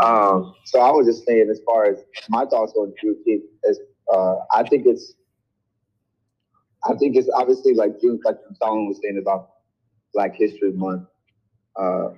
Um, 0.00 0.54
so 0.64 0.80
I 0.80 0.90
was 0.90 1.06
just 1.06 1.24
saying, 1.24 1.48
as 1.50 1.60
far 1.64 1.84
as 1.84 1.98
my 2.28 2.44
thoughts 2.44 2.72
on 2.74 2.92
Juneteenth, 3.02 3.42
is 3.64 3.78
uh, 4.12 4.36
I 4.52 4.62
think 4.64 4.86
it's, 4.86 5.14
I 6.84 6.94
think 6.94 7.16
it's 7.16 7.28
obviously 7.34 7.74
like 7.74 8.00
June, 8.00 8.20
like 8.24 8.36
Solomon 8.60 8.88
was 8.88 8.98
saying 9.02 9.18
about 9.18 9.50
Black 10.14 10.34
History 10.34 10.72
Month, 10.72 11.06
uh, 11.76 12.08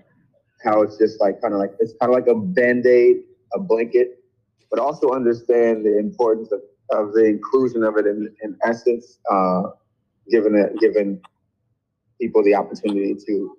how 0.64 0.83
it's 0.83 0.97
just 0.97 1.21
like 1.21 1.40
kind 1.40 1.55
of 1.55 1.61
like 1.61 1.73
it's 1.81 1.95
kind 2.01 2.12
of 2.12 2.14
like 2.14 2.29
a 2.29 2.38
band 2.38 2.87
aid, 2.87 3.16
a 3.55 3.61
blanket, 3.61 4.23
but 4.71 4.79
also 4.79 5.11
understand 5.11 5.85
the 5.85 5.99
importance 5.99 6.51
of, 6.53 6.61
of 6.93 7.12
the 7.12 7.25
inclusion 7.25 7.83
of 7.83 7.97
it 7.97 8.07
in, 8.07 8.35
in 8.43 8.57
essence, 8.64 9.19
uh, 9.31 9.62
given 10.31 10.55
it, 10.55 10.79
given 10.81 11.21
people 12.21 12.43
the 12.45 12.55
opportunity 12.55 13.14
to, 13.14 13.57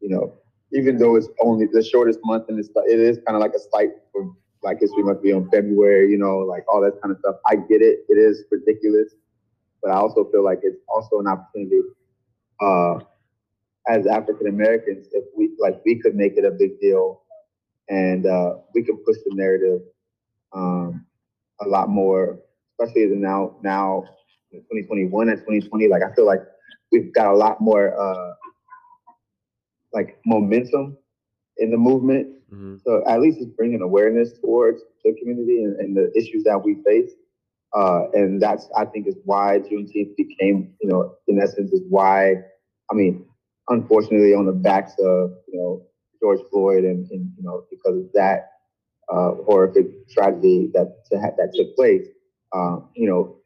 you 0.00 0.08
know, 0.08 0.34
even 0.72 0.98
though 0.98 1.16
it's 1.16 1.28
only 1.42 1.66
the 1.72 1.82
shortest 1.82 2.20
month 2.24 2.44
and 2.48 2.58
it's 2.58 2.70
it 2.86 3.00
is 3.00 3.18
kind 3.26 3.36
of 3.36 3.40
like 3.40 3.52
a 3.54 3.60
slight 3.70 3.90
for 4.12 4.30
Black 4.62 4.78
History 4.80 5.02
Month 5.02 5.22
be 5.22 5.32
on 5.32 5.50
February, 5.50 6.10
you 6.10 6.18
know, 6.18 6.38
like 6.38 6.64
all 6.72 6.80
that 6.80 7.00
kind 7.02 7.12
of 7.12 7.18
stuff. 7.18 7.36
I 7.46 7.56
get 7.56 7.82
it; 7.82 8.04
it 8.08 8.14
is 8.18 8.44
ridiculous, 8.50 9.14
but 9.82 9.90
I 9.90 9.96
also 9.96 10.24
feel 10.30 10.44
like 10.44 10.60
it's 10.62 10.78
also 10.88 11.18
an 11.18 11.26
opportunity 11.26 11.80
uh, 12.60 12.98
as 13.88 14.06
African 14.06 14.46
Americans 14.46 15.08
if 15.12 15.24
we 15.36 15.50
like 15.58 15.80
we 15.84 16.00
could 16.00 16.14
make 16.14 16.36
it 16.36 16.44
a 16.44 16.50
big 16.52 16.80
deal 16.80 17.22
and 17.88 18.26
uh, 18.26 18.54
we 18.74 18.82
can 18.82 18.96
push 18.98 19.16
the 19.26 19.34
narrative 19.34 19.80
um, 20.54 21.04
a 21.60 21.68
lot 21.68 21.88
more, 21.88 22.38
especially 22.80 23.06
now 23.06 23.56
now 23.62 24.04
2021 24.52 25.28
and 25.28 25.38
2020. 25.38 25.88
Like 25.88 26.02
I 26.02 26.14
feel 26.14 26.26
like 26.26 26.40
we've 26.90 27.12
got 27.12 27.32
a 27.32 27.36
lot 27.36 27.60
more. 27.60 27.98
Uh, 27.98 28.34
like 29.92 30.18
momentum 30.26 30.96
in 31.58 31.70
the 31.70 31.76
movement. 31.76 32.28
Mhm. 32.52 32.82
So 32.82 33.02
at 33.06 33.20
least 33.20 33.38
it's 33.40 33.50
bringing 33.50 33.82
awareness 33.82 34.32
towards 34.40 34.82
the 35.04 35.14
community 35.14 35.62
and, 35.64 35.76
and 35.80 35.96
the 35.96 36.12
issues 36.16 36.44
that 36.44 36.62
we 36.64 36.76
face. 36.84 37.12
Uh, 37.74 38.04
and 38.12 38.40
that's, 38.40 38.68
I 38.76 38.84
think, 38.84 39.06
is 39.06 39.16
why 39.24 39.58
Juneteenth 39.60 40.16
became, 40.16 40.74
you 40.80 40.88
know, 40.88 41.14
in 41.26 41.40
essence, 41.40 41.72
is 41.72 41.82
why, 41.88 42.34
I 42.90 42.94
mean, 42.94 43.24
unfortunately, 43.68 44.34
on 44.34 44.46
the 44.46 44.52
backs 44.52 44.92
of, 44.98 45.32
you 45.48 45.58
know, 45.58 45.82
George 46.20 46.40
Floyd 46.50 46.84
and, 46.84 47.10
and 47.10 47.32
you 47.36 47.42
know, 47.42 47.64
because 47.70 47.96
of 47.96 48.12
that 48.14 48.50
uh, 49.10 49.32
horrific 49.46 50.08
tragedy 50.10 50.70
that 50.74 50.94
that 51.10 51.52
took 51.54 51.74
place, 51.76 52.06
uh, 52.52 52.76
you 52.94 53.08
know, 53.08 53.36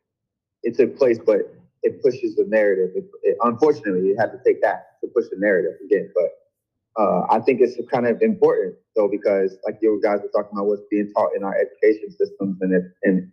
it 0.62 0.76
took 0.76 0.96
place, 0.98 1.18
but 1.24 1.54
it 1.82 2.02
pushes 2.02 2.34
the 2.36 2.44
narrative. 2.48 2.90
It, 2.96 3.04
it, 3.22 3.36
unfortunately, 3.42 4.10
it 4.10 4.16
had 4.18 4.32
to 4.32 4.38
take 4.44 4.60
that 4.62 4.95
to 5.06 5.12
push 5.14 5.26
the 5.30 5.38
narrative 5.38 5.72
again. 5.84 6.10
But 6.14 7.02
uh, 7.02 7.26
I 7.30 7.40
think 7.40 7.60
it's 7.60 7.76
kind 7.92 8.06
of 8.06 8.22
important 8.22 8.76
though, 8.96 9.08
because 9.08 9.56
like 9.66 9.78
you 9.82 10.00
guys 10.02 10.20
were 10.22 10.28
talking 10.28 10.56
about 10.58 10.66
what's 10.66 10.82
being 10.90 11.12
taught 11.14 11.30
in 11.36 11.44
our 11.44 11.54
education 11.56 12.10
systems, 12.10 12.58
and 12.60 12.74
it, 12.74 12.84
and 13.04 13.32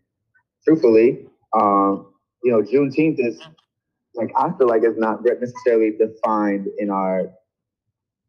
truthfully, 0.66 1.28
um, 1.54 2.14
you 2.44 2.52
know, 2.52 2.62
Juneteenth 2.62 3.20
is 3.20 3.42
like 4.16 4.32
I 4.38 4.52
feel 4.58 4.68
like 4.68 4.84
it's 4.84 5.00
not 5.00 5.24
necessarily 5.24 5.92
defined 5.98 6.68
in 6.80 6.90
our 6.90 7.32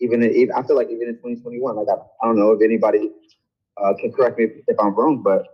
even 0.00 0.22
in, 0.22 0.50
I 0.52 0.62
feel 0.62 0.76
like 0.76 0.88
even 0.90 1.08
in 1.08 1.14
2021, 1.16 1.76
like 1.76 1.86
I, 1.88 1.94
I 1.94 2.26
don't 2.26 2.38
know 2.38 2.52
if 2.52 2.62
anybody 2.62 3.10
uh, 3.82 3.94
can 4.00 4.12
correct 4.12 4.38
me 4.38 4.44
if, 4.44 4.52
if 4.68 4.76
I'm 4.80 4.94
wrong, 4.94 5.22
but 5.22 5.46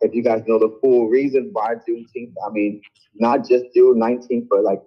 if 0.00 0.14
you 0.14 0.22
guys 0.22 0.42
know 0.46 0.58
the 0.58 0.78
full 0.80 1.08
reason 1.08 1.50
why 1.52 1.74
Juneteenth, 1.74 2.34
I 2.46 2.52
mean, 2.52 2.80
not 3.16 3.48
just 3.48 3.66
June 3.74 3.98
19th, 3.98 4.46
but 4.48 4.62
like 4.62 4.80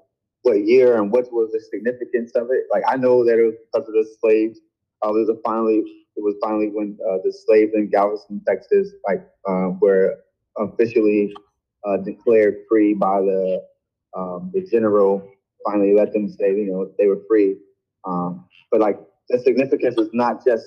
what 0.44 0.66
year 0.66 0.98
and 0.98 1.12
what 1.12 1.32
was 1.32 1.52
the 1.52 1.60
significance 1.60 2.32
of 2.36 2.48
it. 2.52 2.66
Like 2.72 2.84
I 2.88 2.98
know 2.98 3.24
that 3.26 3.40
it 3.40 3.44
was 3.44 3.56
because 3.72 3.88
of 3.88 3.94
the 3.94 4.08
slaves. 4.20 4.60
Uh, 5.02 5.12
there 5.14 5.26
was 5.26 5.38
finally 5.44 5.84
it 6.16 6.24
was 6.24 6.36
finally 6.42 6.70
when 6.70 6.98
uh, 7.10 7.18
the 7.24 7.32
slaves 7.32 7.72
in 7.76 7.90
Galveston, 7.90 8.42
Texas, 8.48 8.92
like 9.08 9.26
uh, 9.48 9.70
were 9.80 10.18
officially 10.58 11.34
uh, 11.88 11.98
declared 11.98 12.58
free 12.70 12.94
by 12.94 13.22
the 13.22 13.64
um, 14.18 14.52
the 14.54 14.66
general. 14.70 15.28
Finally, 15.66 15.94
let 15.96 16.12
them 16.14 16.30
say 16.30 16.52
you 16.52 16.72
know 16.72 16.92
they 16.98 17.08
were 17.08 17.22
free. 17.28 17.58
Um, 18.06 18.46
but 18.72 18.82
like 18.82 19.00
the 19.30 19.40
significance 19.40 19.96
was 19.98 20.10
not 20.14 20.44
just 20.46 20.66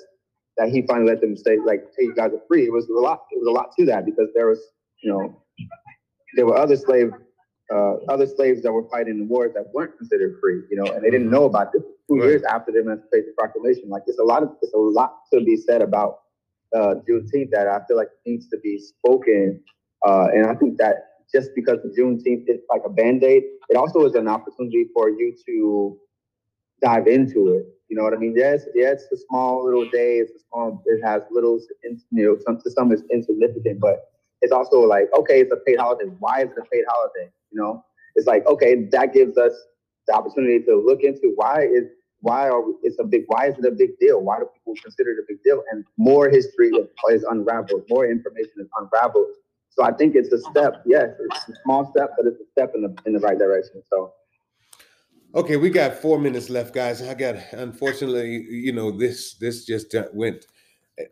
that 0.56 0.68
he 0.68 0.82
finally 0.86 1.10
let 1.10 1.20
them 1.20 1.36
say 1.36 1.58
like, 1.64 1.84
"Hey, 1.98 2.04
you 2.04 2.14
guys 2.14 2.32
are 2.32 2.42
free." 2.48 2.64
It 2.64 2.72
was 2.72 2.88
a 2.88 2.92
lot. 2.92 3.24
It 3.32 3.38
was 3.38 3.48
a 3.48 3.50
lot 3.50 3.70
to 3.78 3.84
that 3.86 4.04
because 4.06 4.28
there 4.34 4.46
was 4.46 4.60
you 5.02 5.12
know 5.12 5.42
there 6.36 6.46
were 6.46 6.56
other 6.56 6.76
slave 6.76 7.12
uh, 7.72 7.94
other 8.08 8.26
slaves 8.26 8.62
that 8.62 8.72
were 8.72 8.88
fighting 8.90 9.18
in 9.18 9.28
wars 9.28 9.52
that 9.54 9.66
weren't 9.72 9.96
considered 9.96 10.38
free, 10.40 10.62
you 10.70 10.76
know, 10.76 10.90
and 10.92 11.04
they 11.04 11.10
didn't 11.10 11.30
know 11.30 11.44
about 11.44 11.72
this 11.72 11.82
two 12.08 12.16
Right. 12.16 12.24
years 12.28 12.42
after 12.44 12.72
the 12.72 12.80
Emancipation 12.80 13.34
Proclamation. 13.38 13.88
Like, 13.88 14.02
it's 14.06 14.18
a 14.18 14.24
lot 14.24 14.42
of 14.42 14.50
it's 14.62 14.74
a 14.74 14.78
lot 14.78 15.14
to 15.32 15.40
be 15.40 15.56
said 15.56 15.80
about 15.82 16.20
uh, 16.76 16.96
Juneteenth 17.08 17.50
that 17.52 17.66
I 17.68 17.80
feel 17.86 17.96
like 17.96 18.08
needs 18.26 18.48
to 18.48 18.58
be 18.62 18.78
spoken, 18.78 19.60
uh, 20.06 20.26
and 20.34 20.46
I 20.46 20.54
think 20.54 20.78
that 20.78 20.94
just 21.32 21.50
because 21.54 21.78
Juneteenth 21.98 22.44
is 22.48 22.60
like 22.68 22.82
a 22.84 22.90
band 22.90 23.24
aid, 23.24 23.44
it 23.70 23.76
also 23.76 24.04
is 24.04 24.14
an 24.14 24.28
opportunity 24.28 24.86
for 24.94 25.08
you 25.08 25.34
to 25.46 25.98
dive 26.82 27.06
into 27.06 27.48
it. 27.54 27.66
You 27.88 27.96
know 27.96 28.02
what 28.02 28.14
I 28.14 28.16
mean? 28.16 28.34
Yes, 28.36 28.64
yeah, 28.74 28.88
it's 28.92 29.04
a 29.12 29.16
small 29.28 29.64
little 29.64 29.88
day. 29.90 30.18
It's 30.18 30.32
a 30.32 30.38
small. 30.48 30.82
It 30.86 31.00
has 31.04 31.22
little, 31.30 31.60
you 31.82 32.24
know, 32.24 32.36
some 32.46 32.60
to 32.62 32.70
some 32.70 32.92
it's 32.92 33.02
insignificant, 33.12 33.80
but 33.80 34.10
it's 34.42 34.52
also 34.52 34.80
like, 34.80 35.08
okay, 35.18 35.40
it's 35.40 35.52
a 35.52 35.56
paid 35.66 35.78
holiday. 35.78 36.06
Why 36.18 36.42
is 36.42 36.50
it 36.50 36.58
a 36.58 36.64
paid 36.72 36.84
holiday? 36.88 37.30
You 37.54 37.62
know, 37.62 37.84
it's 38.16 38.26
like, 38.26 38.44
okay, 38.46 38.86
that 38.90 39.14
gives 39.14 39.38
us 39.38 39.52
the 40.06 40.14
opportunity 40.14 40.62
to 40.64 40.76
look 40.84 41.02
into 41.02 41.32
why 41.36 41.62
is 41.62 41.84
why 42.20 42.48
are 42.48 42.66
we, 42.66 42.74
it's 42.82 42.98
a 42.98 43.04
big 43.04 43.24
why 43.28 43.48
is 43.48 43.54
it 43.58 43.64
a 43.64 43.70
big 43.70 43.98
deal? 44.00 44.20
Why 44.20 44.38
do 44.38 44.46
people 44.54 44.74
consider 44.82 45.10
it 45.12 45.18
a 45.18 45.24
big 45.28 45.42
deal? 45.44 45.62
And 45.70 45.84
more 45.96 46.28
history 46.28 46.70
is 47.10 47.24
unraveled, 47.24 47.84
more 47.88 48.06
information 48.06 48.52
is 48.58 48.68
unraveled. 48.76 49.28
So 49.70 49.84
I 49.84 49.92
think 49.92 50.14
it's 50.14 50.32
a 50.32 50.40
step. 50.50 50.82
Yes, 50.86 51.10
it's 51.18 51.48
a 51.48 51.52
small 51.64 51.90
step, 51.90 52.10
but 52.16 52.26
it's 52.26 52.40
a 52.40 52.50
step 52.52 52.72
in 52.74 52.82
the 52.82 52.94
in 53.06 53.12
the 53.12 53.20
right 53.20 53.38
direction. 53.38 53.82
So 53.88 54.12
Okay, 55.34 55.56
we 55.56 55.68
got 55.68 55.94
four 55.96 56.20
minutes 56.20 56.48
left, 56.48 56.72
guys. 56.72 57.02
I 57.02 57.12
got 57.14 57.34
unfortunately, 57.52 58.46
you 58.48 58.72
know, 58.72 58.90
this 58.90 59.34
this 59.34 59.64
just 59.64 59.94
went. 60.12 60.46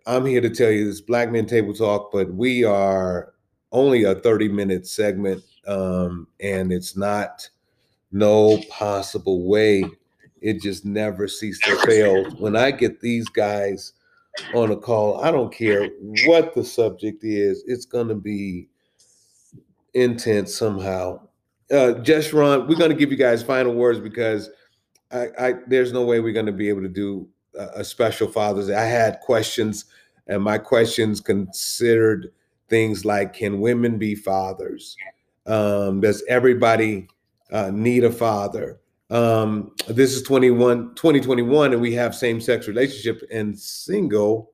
I'm 0.07 0.25
here 0.27 0.41
to 0.41 0.51
tell 0.51 0.71
you 0.71 0.85
this 0.87 1.01
Black 1.01 1.31
Men 1.33 1.47
Table 1.47 1.75
Talk, 1.75 2.13
but 2.13 2.33
we 2.33 2.63
are 2.63 3.35
only 3.73 4.05
a 4.05 4.15
30 4.15 4.49
minute 4.49 4.87
segment, 4.87 5.43
um, 5.67 6.27
and 6.41 6.73
it's 6.73 6.97
not 6.97 7.49
no 8.13 8.61
possible 8.71 9.47
way. 9.47 9.85
It 10.41 10.61
just 10.61 10.85
never 10.85 11.29
ceases 11.29 11.61
to 11.63 11.77
fail. 11.87 12.31
When 12.33 12.57
I 12.57 12.71
get 12.71 13.01
these 13.01 13.29
guys 13.29 13.93
on 14.55 14.71
a 14.71 14.77
call, 14.77 15.23
I 15.23 15.31
don't 15.31 15.53
care 15.53 15.89
what 16.27 16.55
the 16.55 16.65
subject 16.65 17.25
is, 17.25 17.65
it's 17.67 17.87
gonna 17.87 18.15
be 18.15 18.69
intense 19.95 20.55
somehow 20.55 21.21
uh 21.73 21.95
just 21.95 22.33
Ron, 22.33 22.69
we're 22.69 22.77
gonna 22.77 22.95
give 22.95 23.11
you 23.11 23.17
guys 23.17 23.43
final 23.43 23.75
words 23.75 23.99
because 23.99 24.51
I, 25.11 25.29
I 25.39 25.55
there's 25.67 25.93
no 25.93 26.05
way 26.05 26.21
we're 26.21 26.33
gonna 26.33 26.53
be 26.53 26.69
able 26.69 26.83
to 26.83 26.89
do 26.89 27.29
a, 27.59 27.81
a 27.81 27.85
special 27.85 28.29
Father's 28.29 28.69
Day. 28.69 28.75
I 28.75 28.85
had 28.85 29.21
questions, 29.21 29.87
and 30.27 30.43
my 30.43 30.59
questions 30.59 31.21
considered 31.21 32.31
things 32.73 33.05
like 33.05 33.35
can 33.35 33.61
women 33.61 33.99
be 33.99 34.15
fathers? 34.15 34.97
Um, 35.45 36.01
does 36.01 36.25
everybody 36.27 37.07
uh, 37.53 37.71
need 37.71 38.03
a 38.03 38.11
father? 38.11 38.81
Um, 39.11 39.73
this 39.89 40.15
is 40.15 40.23
21, 40.23 40.95
2021, 40.95 41.75
and 41.75 41.83
we 41.83 41.93
have 41.93 42.15
same-sex 42.15 42.69
relationship 42.69 43.29
and 43.31 43.57
single. 43.59 44.53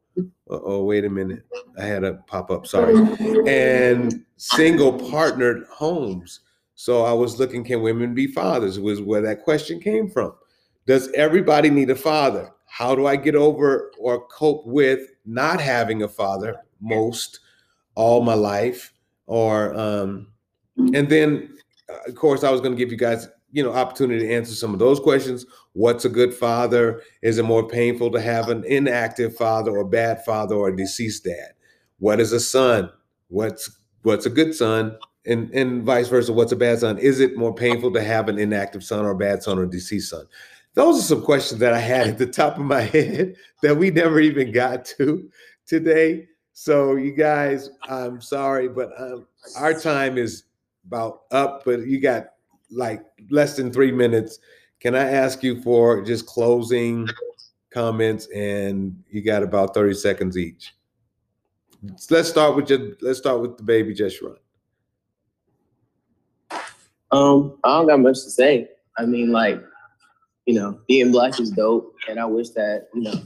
Oh, 0.50 0.82
wait 0.82 1.04
a 1.04 1.08
minute. 1.08 1.44
I 1.78 1.84
had 1.84 2.02
a 2.02 2.14
pop-up, 2.26 2.66
sorry. 2.66 2.96
And 3.46 4.24
single 4.36 4.94
partnered 5.10 5.64
homes. 5.70 6.40
So 6.74 7.04
I 7.04 7.12
was 7.12 7.38
looking, 7.38 7.62
can 7.62 7.82
women 7.82 8.14
be 8.14 8.26
fathers? 8.26 8.80
Was 8.80 9.00
where 9.00 9.22
that 9.22 9.44
question 9.44 9.78
came 9.78 10.10
from. 10.10 10.32
Does 10.88 11.08
everybody 11.12 11.70
need 11.70 11.90
a 11.90 11.94
father? 11.94 12.50
How 12.66 12.96
do 12.96 13.06
I 13.06 13.14
get 13.14 13.36
over 13.36 13.92
or 13.96 14.26
cope 14.26 14.66
with 14.66 15.10
not 15.24 15.60
having 15.60 16.02
a 16.02 16.08
father 16.08 16.56
most 16.80 17.40
all 17.98 18.22
my 18.22 18.34
life? 18.34 18.92
Or 19.26 19.74
um, 19.74 20.28
and 20.76 21.08
then 21.08 21.50
uh, 21.90 22.08
of 22.08 22.14
course 22.14 22.44
I 22.44 22.50
was 22.50 22.60
going 22.60 22.72
to 22.72 22.78
give 22.78 22.92
you 22.92 22.96
guys 22.96 23.28
you 23.50 23.62
know 23.62 23.72
opportunity 23.72 24.26
to 24.26 24.32
answer 24.32 24.54
some 24.54 24.72
of 24.72 24.78
those 24.78 25.00
questions. 25.00 25.44
What's 25.72 26.04
a 26.04 26.08
good 26.08 26.32
father? 26.32 27.02
Is 27.22 27.38
it 27.38 27.44
more 27.44 27.68
painful 27.68 28.10
to 28.12 28.20
have 28.20 28.48
an 28.48 28.64
inactive 28.64 29.36
father 29.36 29.76
or 29.76 29.84
bad 29.84 30.24
father 30.24 30.54
or 30.54 30.70
deceased 30.70 31.24
dad? 31.24 31.50
What 31.98 32.20
is 32.20 32.32
a 32.32 32.40
son? 32.40 32.90
What's 33.28 33.70
what's 34.02 34.26
a 34.26 34.30
good 34.30 34.54
son? 34.54 34.96
and 35.26 35.50
and 35.50 35.82
vice 35.82 36.08
versa 36.08 36.32
what's 36.32 36.52
a 36.52 36.56
bad 36.56 36.78
son 36.78 36.96
is 36.98 37.20
it 37.20 37.36
more 37.36 37.54
painful 37.54 37.92
to 37.92 38.02
have 38.02 38.28
an 38.28 38.38
inactive 38.38 38.82
son 38.82 39.04
or 39.04 39.10
a 39.10 39.16
bad 39.16 39.42
son 39.42 39.58
or 39.58 39.66
deceased 39.66 40.10
son 40.10 40.24
those 40.74 40.98
are 40.98 41.02
some 41.02 41.22
questions 41.22 41.60
that 41.60 41.74
i 41.74 41.78
had 41.78 42.06
at 42.06 42.18
the 42.18 42.26
top 42.26 42.56
of 42.56 42.64
my 42.64 42.80
head 42.94 43.34
that 43.62 43.76
we 43.76 43.90
never 43.90 44.20
even 44.20 44.52
got 44.52 44.84
to 44.84 45.28
today 45.66 46.24
so 46.58 46.96
you 46.96 47.12
guys 47.12 47.70
i'm 47.88 48.20
sorry 48.20 48.68
but 48.68 48.90
um, 48.98 49.26
our 49.56 49.72
time 49.72 50.18
is 50.18 50.44
about 50.86 51.22
up 51.30 51.64
but 51.64 51.86
you 51.86 52.00
got 52.00 52.30
like 52.70 53.04
less 53.30 53.56
than 53.56 53.72
three 53.72 53.92
minutes. 53.92 54.38
Can 54.80 54.94
i 54.94 55.02
ask 55.02 55.42
you 55.42 55.60
for 55.62 56.02
just 56.02 56.26
closing 56.26 57.08
comments 57.70 58.28
and 58.34 59.02
you 59.10 59.22
got 59.22 59.42
about 59.42 59.74
30 59.74 59.94
seconds 59.94 60.36
each? 60.36 60.74
Let's 62.10 62.28
start 62.28 62.56
with 62.56 62.70
your 62.70 62.96
let's 63.00 63.18
start 63.18 63.40
with 63.40 63.56
the 63.56 63.62
baby 63.62 63.94
just 63.94 64.20
run. 64.20 64.36
Um, 67.10 67.58
I 67.64 67.78
don't 67.78 67.86
got 67.86 68.00
much 68.00 68.22
to 68.24 68.30
say. 68.30 68.68
I 68.98 69.06
mean, 69.06 69.32
like, 69.32 69.62
you 70.44 70.54
know, 70.54 70.80
being 70.88 71.12
black 71.12 71.40
is 71.40 71.50
dope, 71.50 71.94
and 72.08 72.18
I 72.18 72.24
wish 72.26 72.50
that 72.50 72.88
you 72.94 73.02
know 73.02 73.22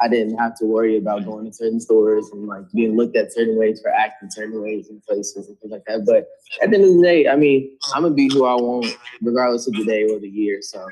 I 0.00 0.08
didn't 0.08 0.36
have 0.36 0.56
to 0.58 0.66
worry 0.66 0.98
about 0.98 1.24
going 1.24 1.46
to 1.46 1.52
certain 1.52 1.80
stores 1.80 2.30
and 2.30 2.46
like 2.46 2.70
being 2.72 2.96
looked 2.96 3.16
at 3.16 3.32
certain 3.32 3.56
ways 3.56 3.80
for 3.80 3.90
acting 3.90 4.30
certain 4.30 4.60
ways 4.62 4.88
in 4.88 5.00
places 5.00 5.48
and 5.48 5.58
things 5.58 5.72
like 5.72 5.84
that. 5.86 6.04
But 6.04 6.28
at 6.62 6.70
the 6.70 6.76
end 6.76 6.84
of 6.84 6.96
the 6.96 7.02
day, 7.02 7.28
I 7.28 7.36
mean, 7.36 7.78
I'm 7.94 8.02
gonna 8.02 8.14
be 8.14 8.28
who 8.28 8.44
I 8.44 8.54
want, 8.54 8.86
regardless 9.22 9.66
of 9.66 9.74
the 9.74 9.84
day 9.84 10.04
or 10.04 10.18
the 10.18 10.28
year. 10.28 10.60
So 10.60 10.86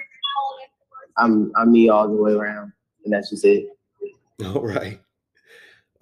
I'm 1.17 1.53
I'm 1.57 1.73
me 1.73 1.89
all 1.89 2.09
the 2.09 2.15
way 2.15 2.33
around, 2.33 2.73
and 3.05 3.13
that's 3.13 3.31
just 3.31 3.45
it. 3.45 3.69
All 4.47 4.63
right. 4.67 5.01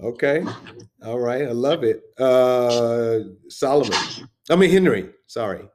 Okay. 0.01 0.45
All 1.05 1.19
right. 1.19 1.43
I 1.43 1.53
love 1.53 1.85
it. 1.85 2.03
Uh 2.19 3.21
Solomon. 3.49 3.97
I 4.51 4.57
mean 4.57 4.71
Henry. 4.71 5.11
Sorry. 5.27 5.69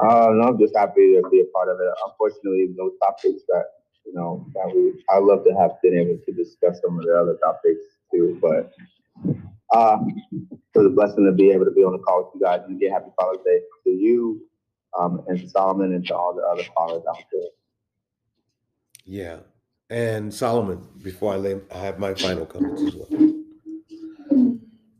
Uh, 0.00 0.30
no, 0.32 0.48
I'm 0.48 0.58
just 0.58 0.76
happy 0.76 1.14
to 1.14 1.28
be 1.30 1.40
a 1.40 1.44
part 1.46 1.68
of 1.68 1.80
it. 1.80 1.92
Unfortunately, 2.06 2.68
those 2.76 2.92
topics 3.02 3.42
that 3.48 3.64
you 4.04 4.14
know 4.14 4.46
that 4.54 4.66
we 4.74 4.92
I 5.10 5.18
love 5.18 5.44
to 5.44 5.54
have 5.54 5.72
been 5.82 5.98
able 5.98 6.18
to 6.24 6.32
discuss 6.32 6.80
some 6.84 6.98
of 6.98 7.04
the 7.04 7.16
other 7.18 7.36
topics 7.42 7.82
too. 8.12 8.38
But 8.40 8.72
uh, 9.74 9.98
it 10.32 10.58
was 10.74 10.86
a 10.86 10.90
blessing 10.90 11.24
to 11.26 11.32
be 11.32 11.50
able 11.50 11.64
to 11.64 11.70
be 11.72 11.82
on 11.82 11.92
the 11.92 11.98
call 11.98 12.24
with 12.24 12.40
you 12.40 12.40
guys 12.46 12.60
and 12.66 12.80
get 12.80 12.92
happy 12.92 13.10
Father's 13.18 13.44
Day 13.44 13.60
to 13.84 13.90
you, 13.90 14.40
um, 14.98 15.24
and 15.26 15.40
to 15.40 15.48
Solomon 15.48 15.92
and 15.94 16.06
to 16.06 16.16
all 16.16 16.34
the 16.34 16.42
other 16.42 16.64
fathers 16.74 17.02
out 17.08 17.24
there. 17.32 17.42
Yeah. 19.04 19.38
And 19.90 20.32
Solomon, 20.32 20.86
before 21.02 21.32
I 21.32 21.36
lay 21.36 21.60
I 21.74 21.78
have 21.78 21.98
my 21.98 22.14
final 22.14 22.44
comments 22.44 22.82
as 22.82 22.94
well. 22.94 23.08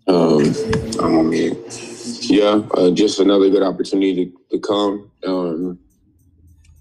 Um, 0.09 0.99
I'm 0.99 1.19
on 1.19 1.29
mute. 1.29 1.98
Yeah, 2.09 2.63
uh, 2.75 2.91
just 2.91 3.21
another 3.21 3.51
good 3.51 3.63
opportunity 3.63 4.27
to, 4.27 4.33
to 4.51 4.59
come. 4.61 5.11
Um, 5.27 5.79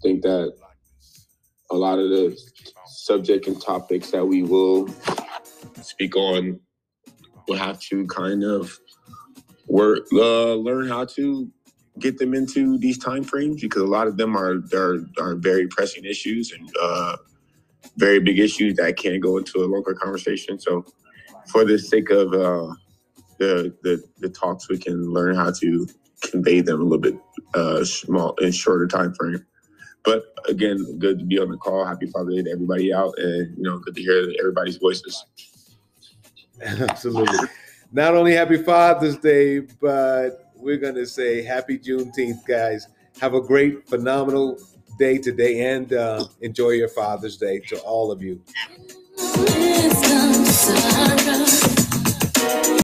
think 0.02 0.22
that 0.22 0.54
a 1.72 1.76
lot 1.76 2.00
of 2.00 2.10
the 2.10 2.38
subject 2.86 3.48
and 3.48 3.62
topics 3.62 4.12
that 4.12 4.26
we 4.26 4.44
will 4.44 4.88
speak 5.82 6.16
on 6.16 6.60
will 7.48 7.58
have 7.58 7.80
to 7.80 8.06
kind 8.08 8.44
of 8.44 8.78
work, 9.68 10.06
uh, 10.14 10.54
learn 10.54 10.88
how 10.88 11.06
to 11.06 11.50
get 12.00 12.18
them 12.18 12.34
into 12.34 12.78
these 12.78 12.98
time 12.98 13.24
frames 13.24 13.62
because 13.62 13.82
a 13.82 13.88
lot 13.88 14.08
of 14.08 14.18
them 14.18 14.38
are 14.38 14.62
are, 14.74 15.00
are 15.20 15.36
very 15.36 15.68
pressing 15.68 16.06
issues 16.06 16.52
and 16.52 16.70
uh, 16.82 17.18
very 17.98 18.20
big 18.20 18.40
issues 18.40 18.76
that 18.76 18.98
can't 18.98 19.22
go 19.22 19.38
into 19.38 19.60
a 19.60 19.66
longer 19.66 19.94
conversation. 19.94 20.60
So, 20.60 20.86
for 21.48 21.66
the 21.66 21.80
sake 21.80 22.12
of 22.12 22.34
uh, 22.34 22.74
the, 23.40 23.76
the 23.84 24.04
the 24.20 24.30
talks, 24.30 24.70
we 24.70 24.78
can 24.78 25.12
learn 25.12 25.36
how 25.36 25.52
to 25.52 25.88
convey 26.22 26.62
them 26.62 26.82
a 26.82 26.84
little 26.84 26.98
bit 26.98 27.18
uh, 27.54 27.84
small 27.84 28.36
and 28.40 28.54
shorter 28.54 28.88
time 28.88 29.14
frame. 29.14 29.46
But 30.04 30.24
again, 30.48 30.98
good 31.00 31.20
to 31.20 31.26
be 31.26 31.38
on 31.40 31.52
the 31.52 31.58
call. 31.58 31.86
Happy 31.86 32.08
Father's 32.08 32.36
Day 32.36 32.44
to 32.44 32.52
everybody 32.52 32.94
out, 32.94 33.14
and 33.18 33.58
you 33.58 33.64
know, 33.64 33.78
good 33.80 33.96
to 33.96 34.02
hear 34.02 34.32
everybody's 34.40 34.78
voices. 34.78 35.26
Absolutely. 36.62 37.48
Not 37.92 38.16
only 38.16 38.34
happy 38.34 38.58
Father's 38.58 39.18
Day, 39.18 39.60
but 39.60 40.52
we're 40.56 40.78
gonna 40.78 41.06
say 41.06 41.42
happy 41.42 41.78
Juneteenth, 41.78 42.46
guys. 42.48 42.88
Have 43.20 43.34
a 43.34 43.42
great, 43.42 43.88
phenomenal 43.88 44.60
day 44.98 45.18
today, 45.18 45.74
and 45.76 45.92
uh, 45.94 46.26
enjoy 46.42 46.72
your 46.72 46.90
Father's 46.90 47.38
Day 47.38 47.60
to 47.68 47.78
all 47.80 48.12
of 48.12 48.22
you. 48.22 48.42
Wisdom, 49.18 50.46
sorrow. 50.46 51.48